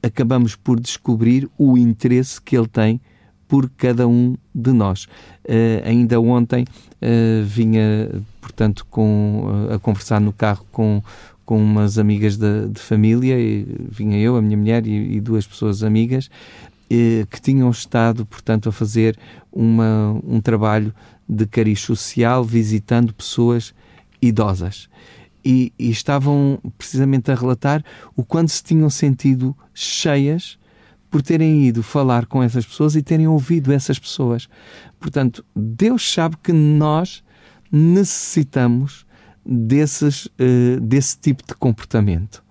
acabamos 0.04 0.56
por 0.56 0.80
descobrir 0.80 1.50
o 1.58 1.78
interesse 1.78 2.42
que 2.42 2.58
ele 2.58 2.68
tem 2.68 3.00
por 3.48 3.70
cada 3.70 4.08
um 4.08 4.36
de 4.54 4.72
nós. 4.72 5.06
Uh, 5.46 5.86
ainda 5.86 6.20
ontem 6.20 6.64
uh, 6.64 7.46
vinha, 7.46 8.10
portanto, 8.42 8.86
com, 8.90 9.68
uh, 9.70 9.74
a 9.76 9.80
conversar 9.80 10.20
no 10.20 10.34
carro 10.34 10.66
com, 10.72 11.02
com 11.46 11.58
umas 11.58 11.98
amigas 11.98 12.38
de, 12.38 12.68
de 12.68 12.82
família, 12.82 13.38
vinha 13.90 14.18
eu, 14.18 14.36
a 14.36 14.42
minha 14.42 14.58
mulher 14.58 14.86
e, 14.86 15.16
e 15.16 15.22
duas 15.22 15.46
pessoas 15.46 15.84
amigas, 15.84 16.30
que 16.88 17.42
tinham 17.42 17.70
estado, 17.70 18.26
portanto, 18.26 18.70
a 18.70 18.72
fazer 18.72 19.18
uma, 19.52 20.20
um 20.24 20.40
trabalho 20.40 20.94
de 21.28 21.46
cariz 21.46 21.82
social 21.82 22.44
visitando 22.44 23.14
pessoas 23.14 23.74
idosas. 24.22 24.88
E, 25.44 25.72
e, 25.78 25.92
estavam 25.92 26.60
precisamente 26.78 27.32
a 27.32 27.36
relatar 27.36 27.84
o 28.16 28.24
quanto 28.24 28.52
se 28.52 28.64
tinham 28.64 28.90
sentido 28.90 29.56
cheias 29.74 30.58
por 31.10 31.22
terem 31.22 31.66
ido 31.66 31.84
falar 31.84 32.26
com 32.26 32.42
essas 32.42 32.66
pessoas 32.66 32.96
e 32.96 33.02
terem 33.02 33.28
ouvido 33.28 33.72
essas 33.72 34.00
pessoas. 34.00 34.50
Portanto, 35.00 35.46
Deus 35.56 36.12
sabe 36.12 36.36
que 36.42 36.52
nós 36.52 37.24
necessitamos 37.72 39.06
desses, 39.46 40.26
uh, 40.26 40.80
desse 40.82 41.20
tipo 41.20 41.44
de 41.46 41.54
comportamento. 41.54 42.44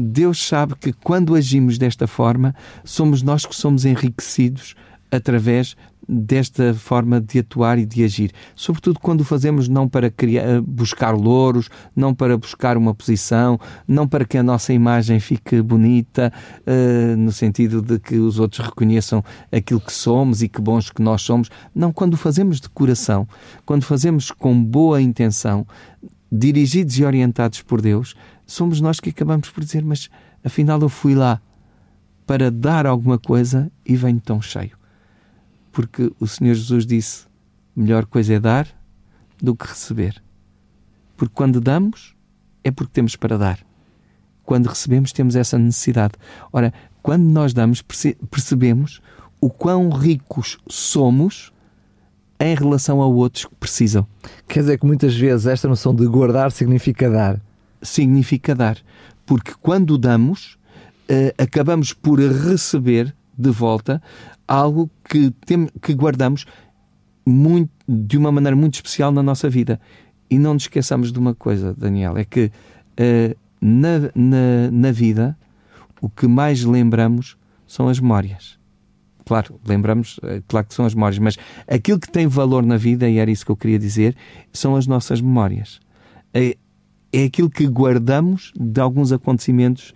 Deus 0.00 0.46
sabe 0.46 0.74
que 0.74 0.92
quando 0.92 1.34
agimos 1.34 1.78
desta 1.78 2.06
forma, 2.06 2.54
somos 2.84 3.22
nós 3.22 3.44
que 3.44 3.54
somos 3.54 3.84
enriquecidos 3.84 4.74
através 5.10 5.76
desta 6.08 6.74
forma 6.74 7.20
de 7.20 7.38
atuar 7.38 7.78
e 7.78 7.86
de 7.86 8.02
agir. 8.02 8.32
Sobretudo 8.56 8.98
quando 8.98 9.20
o 9.20 9.24
fazemos 9.24 9.68
não 9.68 9.88
para 9.88 10.10
criar, 10.10 10.42
eh, 10.42 10.60
buscar 10.60 11.12
louros, 11.14 11.68
não 11.94 12.12
para 12.12 12.36
buscar 12.36 12.76
uma 12.76 12.92
posição, 12.92 13.58
não 13.86 14.08
para 14.08 14.24
que 14.24 14.36
a 14.36 14.42
nossa 14.42 14.72
imagem 14.72 15.20
fique 15.20 15.62
bonita, 15.62 16.32
uh, 16.66 17.16
no 17.16 17.30
sentido 17.30 17.80
de 17.80 17.98
que 18.00 18.16
os 18.16 18.40
outros 18.40 18.66
reconheçam 18.66 19.22
aquilo 19.52 19.80
que 19.80 19.92
somos 19.92 20.42
e 20.42 20.48
que 20.48 20.60
bons 20.60 20.90
que 20.90 21.00
nós 21.00 21.22
somos. 21.22 21.48
Não, 21.72 21.92
quando 21.92 22.14
o 22.14 22.16
fazemos 22.16 22.60
de 22.60 22.68
coração, 22.68 23.28
quando 23.64 23.84
fazemos 23.84 24.32
com 24.32 24.60
boa 24.60 25.00
intenção, 25.00 25.64
dirigidos 26.32 26.98
e 26.98 27.04
orientados 27.04 27.62
por 27.62 27.80
Deus, 27.80 28.16
somos 28.50 28.80
nós 28.80 28.98
que 28.98 29.10
acabamos 29.10 29.48
por 29.50 29.64
dizer: 29.64 29.84
Mas 29.84 30.10
afinal 30.44 30.80
eu 30.80 30.88
fui 30.88 31.14
lá 31.14 31.40
para 32.26 32.50
dar 32.50 32.86
alguma 32.86 33.18
coisa 33.18 33.70
e 33.84 33.96
venho 33.96 34.20
tão 34.20 34.40
cheio. 34.40 34.76
Porque 35.72 36.12
o 36.18 36.26
Senhor 36.26 36.54
Jesus 36.54 36.84
disse: 36.84 37.26
melhor 37.74 38.06
coisa 38.06 38.34
é 38.34 38.40
dar 38.40 38.66
do 39.40 39.54
que 39.54 39.66
receber. 39.66 40.22
Porque 41.16 41.34
quando 41.34 41.60
damos, 41.60 42.14
é 42.64 42.70
porque 42.70 42.92
temos 42.92 43.16
para 43.16 43.38
dar. 43.38 43.60
Quando 44.44 44.66
recebemos, 44.66 45.12
temos 45.12 45.36
essa 45.36 45.58
necessidade. 45.58 46.14
Ora, 46.52 46.72
quando 47.02 47.22
nós 47.22 47.54
damos, 47.54 47.82
percebemos 47.82 49.00
o 49.40 49.48
quão 49.48 49.90
ricos 49.90 50.58
somos 50.68 51.52
em 52.38 52.54
relação 52.54 53.00
a 53.00 53.06
outros 53.06 53.44
que 53.44 53.54
precisam. 53.54 54.06
Quer 54.48 54.60
dizer 54.60 54.78
que 54.78 54.86
muitas 54.86 55.14
vezes 55.14 55.46
esta 55.46 55.68
noção 55.68 55.94
de 55.94 56.06
guardar 56.06 56.50
significa 56.50 57.08
dar 57.08 57.40
significa 57.82 58.54
dar. 58.54 58.78
Porque 59.26 59.52
quando 59.60 59.96
damos, 59.96 60.58
uh, 61.08 61.42
acabamos 61.42 61.92
por 61.92 62.18
receber 62.18 63.14
de 63.36 63.50
volta 63.50 64.02
algo 64.46 64.90
que, 65.08 65.30
tem, 65.46 65.68
que 65.80 65.94
guardamos 65.94 66.44
muito, 67.24 67.70
de 67.88 68.18
uma 68.18 68.32
maneira 68.32 68.56
muito 68.56 68.74
especial 68.74 69.12
na 69.12 69.22
nossa 69.22 69.48
vida. 69.48 69.80
E 70.28 70.38
não 70.38 70.54
nos 70.54 70.64
esqueçamos 70.64 71.12
de 71.12 71.18
uma 71.18 71.34
coisa, 71.34 71.74
Daniel, 71.74 72.16
é 72.16 72.24
que 72.24 72.46
uh, 72.46 73.36
na, 73.60 74.10
na, 74.14 74.70
na 74.70 74.92
vida 74.92 75.36
o 76.00 76.08
que 76.08 76.26
mais 76.26 76.64
lembramos 76.64 77.36
são 77.66 77.88
as 77.88 78.00
memórias. 78.00 78.58
Claro, 79.24 79.60
lembramos, 79.64 80.18
eh, 80.24 80.42
claro 80.48 80.66
que 80.66 80.74
são 80.74 80.84
as 80.84 80.92
memórias, 80.92 81.18
mas 81.20 81.36
aquilo 81.68 82.00
que 82.00 82.10
tem 82.10 82.26
valor 82.26 82.66
na 82.66 82.76
vida, 82.76 83.08
e 83.08 83.18
era 83.18 83.30
isso 83.30 83.44
que 83.44 83.52
eu 83.52 83.56
queria 83.56 83.78
dizer, 83.78 84.16
são 84.52 84.74
as 84.74 84.88
nossas 84.88 85.20
memórias 85.20 85.78
é 87.12 87.24
aquilo 87.24 87.50
que 87.50 87.66
guardamos 87.66 88.52
de 88.58 88.80
alguns 88.80 89.12
acontecimentos 89.12 89.94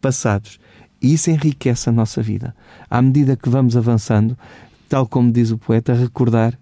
passados. 0.00 0.58
E 1.00 1.12
isso 1.12 1.30
enriquece 1.30 1.88
a 1.88 1.92
nossa 1.92 2.22
vida. 2.22 2.54
À 2.88 3.02
medida 3.02 3.36
que 3.36 3.48
vamos 3.48 3.76
avançando, 3.76 4.36
tal 4.88 5.06
como 5.06 5.30
diz 5.30 5.50
o 5.50 5.58
poeta, 5.58 5.92
recordar 5.92 6.58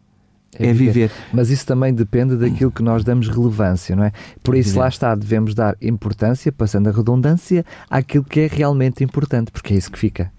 é, 0.58 0.68
é 0.68 0.72
viver. 0.72 1.10
Mas 1.32 1.48
isso 1.48 1.64
também 1.64 1.94
depende 1.94 2.36
daquilo 2.36 2.70
que 2.70 2.82
nós 2.82 3.04
damos 3.04 3.28
relevância, 3.28 3.96
não 3.96 4.04
é? 4.04 4.12
Por 4.42 4.54
isso, 4.54 4.78
lá 4.78 4.88
está, 4.88 5.14
devemos 5.14 5.54
dar 5.54 5.76
importância, 5.80 6.52
passando 6.52 6.88
a 6.88 6.92
redundância, 6.92 7.64
àquilo 7.88 8.24
que 8.24 8.40
é 8.40 8.46
realmente 8.48 9.02
importante, 9.02 9.50
porque 9.50 9.72
é 9.72 9.76
isso 9.76 9.90
que 9.90 9.98
fica. 9.98 10.30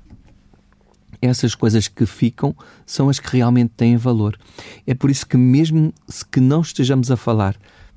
essas 1.22 1.56
coisas 1.56 1.88
que 1.88 2.06
ficam 2.06 2.56
são 2.86 3.10
as 3.10 3.20
que 3.20 3.38
realmente 3.38 3.72
têm 3.76 3.98
valor. 3.98 4.38
É 4.86 4.94
por 4.94 5.10
isso 5.10 5.26
que, 5.26 5.38
mesmo 5.38 5.94
que 6.32 6.40
não 6.40 6.62
estejamos 6.62 7.10
a 7.10 7.16
falar 7.16 7.56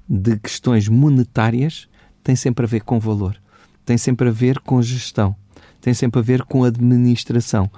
de 0.09 0.37
questões 0.39 0.89
monetárias, 0.89 1.89
tem 2.23 2.37
sempre 2.37 2.65
a 2.65 2.69
ver 2.69 2.83
com 2.83 2.99
valor, 2.99 3.37
tem 3.85 3.99
sempre 3.99 4.29
a 4.29 4.33
ver 4.33 4.61
com 4.61 4.81
gestão, 4.83 5.35
tem 5.81 5.95
sempre 5.95 6.21
a 6.21 6.23
ver 6.23 6.43
com 6.43 6.65
administração, 6.65 7.71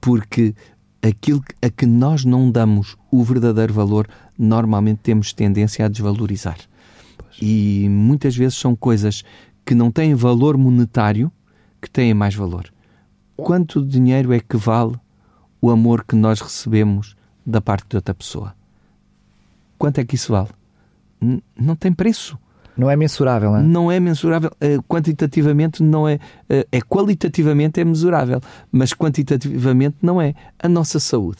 porque 0.00 0.54
aquilo 1.02 1.42
a 1.62 1.70
que 1.70 1.86
nós 1.86 2.24
não 2.24 2.50
damos 2.50 2.96
o 3.10 3.22
verdadeiro 3.22 3.72
valor, 3.72 4.08
normalmente 4.38 5.00
temos 5.02 5.32
tendência 5.32 5.84
a 5.84 5.88
desvalorizar. 5.88 6.58
Pois. 7.16 7.36
E 7.40 7.88
muitas 7.88 8.36
vezes 8.36 8.56
são 8.58 8.74
coisas 8.74 9.24
que 9.64 9.74
não 9.74 9.90
têm 9.90 10.14
valor 10.14 10.56
monetário 10.56 11.30
que 11.80 11.90
têm 11.90 12.12
mais 12.14 12.34
valor. 12.34 12.72
Quanto 13.36 13.84
dinheiro 13.84 14.32
é 14.32 14.40
que 14.40 14.56
vale 14.56 14.96
o 15.60 15.70
amor 15.70 16.04
que 16.04 16.16
nós 16.16 16.40
recebemos 16.40 17.16
da 17.46 17.60
parte 17.60 17.86
de 17.88 17.96
outra 17.96 18.14
pessoa? 18.14 18.54
Quanto 19.78 19.98
é 19.98 20.04
que 20.04 20.16
isso 20.16 20.32
vale? 20.32 20.57
Não 21.58 21.74
tem 21.76 21.92
preço. 21.92 22.38
Não 22.76 22.88
é 22.88 22.94
mensurável, 22.94 23.50
não 23.50 23.58
é? 23.58 23.62
Não 23.62 23.92
é 23.92 23.98
mensurável. 23.98 24.50
Uh, 24.62 24.80
quantitativamente 24.84 25.82
não 25.82 26.08
é. 26.08 26.14
Uh, 26.48 26.64
é 26.70 26.80
qualitativamente 26.80 27.80
é 27.80 27.84
mesurável, 27.84 28.40
mas 28.70 28.92
quantitativamente 28.94 29.96
não 30.00 30.22
é. 30.22 30.34
A 30.58 30.68
nossa 30.68 31.00
saúde. 31.00 31.38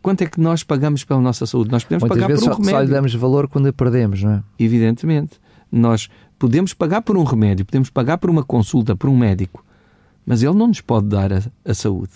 Quanto 0.00 0.22
é 0.22 0.26
que 0.26 0.40
nós 0.40 0.62
pagamos 0.62 1.02
pela 1.02 1.20
nossa 1.20 1.44
saúde? 1.44 1.72
Nós 1.72 1.82
podemos 1.82 2.02
Muitas 2.02 2.16
pagar 2.18 2.28
vezes 2.28 2.44
por 2.44 2.50
um 2.50 2.54
só, 2.54 2.60
remédio. 2.60 2.78
Só 2.78 2.84
lhe 2.84 2.90
damos 2.90 3.14
valor 3.14 3.48
quando 3.48 3.66
a 3.66 3.72
perdemos, 3.72 4.22
não 4.22 4.32
é? 4.32 4.42
Evidentemente. 4.58 5.40
Nós 5.72 6.08
podemos 6.38 6.72
pagar 6.72 7.02
por 7.02 7.16
um 7.16 7.24
remédio, 7.24 7.64
podemos 7.64 7.90
pagar 7.90 8.18
por 8.18 8.30
uma 8.30 8.44
consulta, 8.44 8.94
por 8.94 9.10
um 9.10 9.16
médico, 9.16 9.64
mas 10.24 10.42
ele 10.42 10.54
não 10.54 10.68
nos 10.68 10.80
pode 10.80 11.08
dar 11.08 11.32
a, 11.32 11.42
a 11.64 11.74
saúde. 11.74 12.12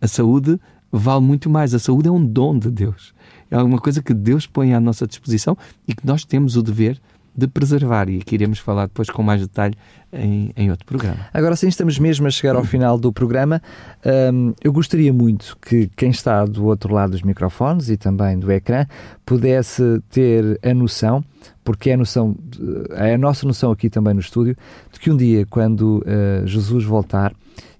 A 0.00 0.08
saúde 0.08 0.58
vale 0.90 1.20
muito 1.20 1.48
mais. 1.48 1.74
A 1.74 1.78
saúde 1.78 2.08
é 2.08 2.10
um 2.10 2.24
dom 2.24 2.58
de 2.58 2.70
Deus. 2.70 3.14
É 3.50 3.56
alguma 3.56 3.78
coisa 3.78 4.02
que 4.02 4.14
Deus 4.14 4.46
põe 4.46 4.74
à 4.74 4.80
nossa 4.80 5.06
disposição 5.06 5.56
e 5.86 5.94
que 5.94 6.06
nós 6.06 6.24
temos 6.24 6.56
o 6.56 6.62
dever 6.62 7.00
de 7.38 7.46
preservar. 7.46 8.08
E 8.08 8.18
aqui 8.18 8.34
iremos 8.34 8.58
falar 8.58 8.86
depois 8.86 9.08
com 9.08 9.22
mais 9.22 9.40
detalhe 9.40 9.76
em, 10.12 10.50
em 10.56 10.70
outro 10.72 10.84
programa. 10.84 11.18
Agora 11.32 11.54
sim, 11.54 11.68
estamos 11.68 11.96
mesmo 11.96 12.26
a 12.26 12.30
chegar 12.30 12.56
ao 12.56 12.64
final 12.64 12.98
do 12.98 13.12
programa. 13.12 13.62
Um, 14.32 14.52
eu 14.60 14.72
gostaria 14.72 15.12
muito 15.12 15.56
que 15.62 15.88
quem 15.96 16.10
está 16.10 16.44
do 16.44 16.66
outro 16.66 16.92
lado 16.92 17.12
dos 17.12 17.22
microfones 17.22 17.88
e 17.90 17.96
também 17.96 18.36
do 18.36 18.50
ecrã 18.50 18.86
pudesse 19.24 20.02
ter 20.10 20.58
a 20.64 20.74
noção, 20.74 21.24
porque 21.62 21.90
é 21.90 21.94
a, 21.94 21.96
noção, 21.96 22.36
é 22.90 23.14
a 23.14 23.18
nossa 23.18 23.46
noção 23.46 23.70
aqui 23.70 23.88
também 23.88 24.14
no 24.14 24.20
estúdio, 24.20 24.56
de 24.92 24.98
que 24.98 25.08
um 25.08 25.16
dia, 25.16 25.46
quando 25.46 25.98
uh, 25.98 26.44
Jesus 26.44 26.84
voltar 26.84 27.32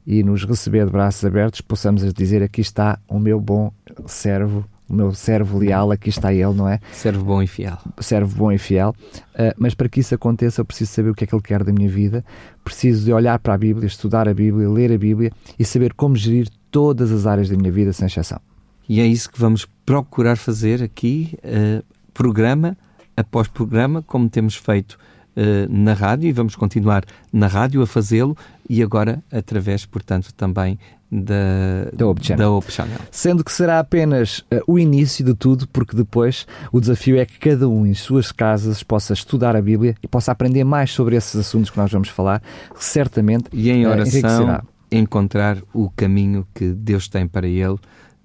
e 0.06 0.22
nos 0.22 0.44
receber 0.44 0.86
de 0.86 0.92
braços 0.92 1.24
abertos, 1.24 1.60
possamos 1.60 2.14
dizer: 2.14 2.44
Aqui 2.44 2.60
está 2.60 2.96
o 3.08 3.18
meu 3.18 3.40
bom 3.40 3.72
servo 4.06 4.64
o 4.88 4.94
meu 4.94 5.12
servo 5.12 5.58
leal, 5.58 5.90
aqui 5.90 6.08
está 6.08 6.32
ele, 6.32 6.54
não 6.54 6.68
é? 6.68 6.80
Servo 6.92 7.24
bom 7.24 7.42
e 7.42 7.46
fiel. 7.46 7.78
Servo 8.00 8.36
bom 8.36 8.50
e 8.50 8.58
fiel. 8.58 8.94
Uh, 9.34 9.54
mas 9.58 9.74
para 9.74 9.88
que 9.88 10.00
isso 10.00 10.14
aconteça, 10.14 10.60
eu 10.60 10.64
preciso 10.64 10.92
saber 10.92 11.10
o 11.10 11.14
que 11.14 11.24
é 11.24 11.26
que 11.26 11.34
ele 11.34 11.42
quer 11.42 11.62
da 11.62 11.72
minha 11.72 11.88
vida, 11.88 12.24
preciso 12.64 13.04
de 13.04 13.12
olhar 13.12 13.38
para 13.38 13.54
a 13.54 13.58
Bíblia, 13.58 13.86
estudar 13.86 14.28
a 14.28 14.34
Bíblia, 14.34 14.68
ler 14.68 14.92
a 14.92 14.98
Bíblia 14.98 15.30
e 15.58 15.64
saber 15.64 15.92
como 15.92 16.16
gerir 16.16 16.48
todas 16.70 17.12
as 17.12 17.26
áreas 17.26 17.48
da 17.48 17.56
minha 17.56 17.70
vida, 17.70 17.92
sem 17.92 18.06
exceção. 18.06 18.40
E 18.88 19.00
é 19.00 19.06
isso 19.06 19.30
que 19.30 19.38
vamos 19.38 19.66
procurar 19.84 20.36
fazer 20.36 20.82
aqui, 20.82 21.38
uh, 21.44 21.84
programa 22.14 22.76
após 23.18 23.48
programa, 23.48 24.00
como 24.00 24.28
temos 24.28 24.54
feito 24.54 24.92
uh, 25.36 25.70
na 25.70 25.92
rádio, 25.92 26.28
e 26.28 26.32
vamos 26.32 26.54
continuar 26.54 27.04
na 27.32 27.46
rádio 27.46 27.82
a 27.82 27.86
fazê-lo, 27.86 28.36
e 28.68 28.82
agora 28.82 29.22
através, 29.30 29.84
portanto, 29.84 30.32
também 30.32 30.78
da, 31.10 31.90
da, 31.92 32.06
Hope 32.06 32.24
Channel. 32.24 32.46
da 32.46 32.50
Hope 32.50 32.70
Channel. 32.70 32.98
Sendo 33.10 33.42
que 33.42 33.50
será 33.50 33.78
apenas 33.78 34.40
uh, 34.52 34.62
o 34.66 34.78
início 34.78 35.24
de 35.24 35.34
tudo, 35.34 35.66
porque 35.68 35.96
depois 35.96 36.46
o 36.70 36.80
desafio 36.80 37.18
é 37.18 37.24
que 37.24 37.38
cada 37.38 37.68
um 37.68 37.86
em 37.86 37.94
suas 37.94 38.30
casas 38.30 38.82
possa 38.82 39.12
estudar 39.12 39.56
a 39.56 39.62
Bíblia 39.62 39.94
e 40.02 40.06
possa 40.08 40.32
aprender 40.32 40.64
mais 40.64 40.90
sobre 40.90 41.16
esses 41.16 41.34
assuntos 41.36 41.70
que 41.70 41.78
nós 41.78 41.90
vamos 41.90 42.08
falar, 42.08 42.42
certamente. 42.76 43.46
E 43.52 43.70
em 43.70 43.86
oração 43.86 44.56
uh, 44.56 44.62
encontrar 44.90 45.58
o 45.72 45.90
caminho 45.90 46.46
que 46.54 46.72
Deus 46.72 47.08
tem 47.08 47.26
para 47.26 47.46
ele 47.46 47.76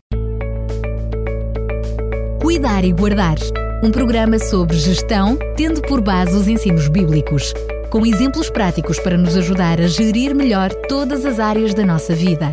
Cuidar 2.42 2.84
e 2.84 2.92
Guardar 2.92 3.36
um 3.84 3.92
programa 3.92 4.40
sobre 4.40 4.76
gestão, 4.76 5.38
tendo 5.56 5.80
por 5.82 6.00
base 6.00 6.36
os 6.36 6.48
ensinos 6.48 6.88
bíblicos, 6.88 7.54
com 7.88 8.04
exemplos 8.04 8.50
práticos 8.50 8.98
para 8.98 9.16
nos 9.16 9.36
ajudar 9.36 9.80
a 9.80 9.86
gerir 9.86 10.34
melhor 10.34 10.70
todas 10.88 11.24
as 11.24 11.38
áreas 11.38 11.74
da 11.74 11.86
nossa 11.86 12.12
vida. 12.12 12.52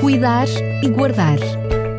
Cuidar 0.00 0.48
e 0.82 0.88
Guardar 0.88 1.36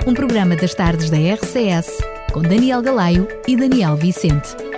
um 0.07 0.15
programa 0.15 0.55
das 0.55 0.73
tardes 0.73 1.11
da 1.11 1.17
RCS 1.17 2.18
com 2.31 2.41
Daniel 2.41 2.81
Galaio 2.81 3.27
e 3.47 3.55
Daniel 3.55 3.95
Vicente. 3.95 4.68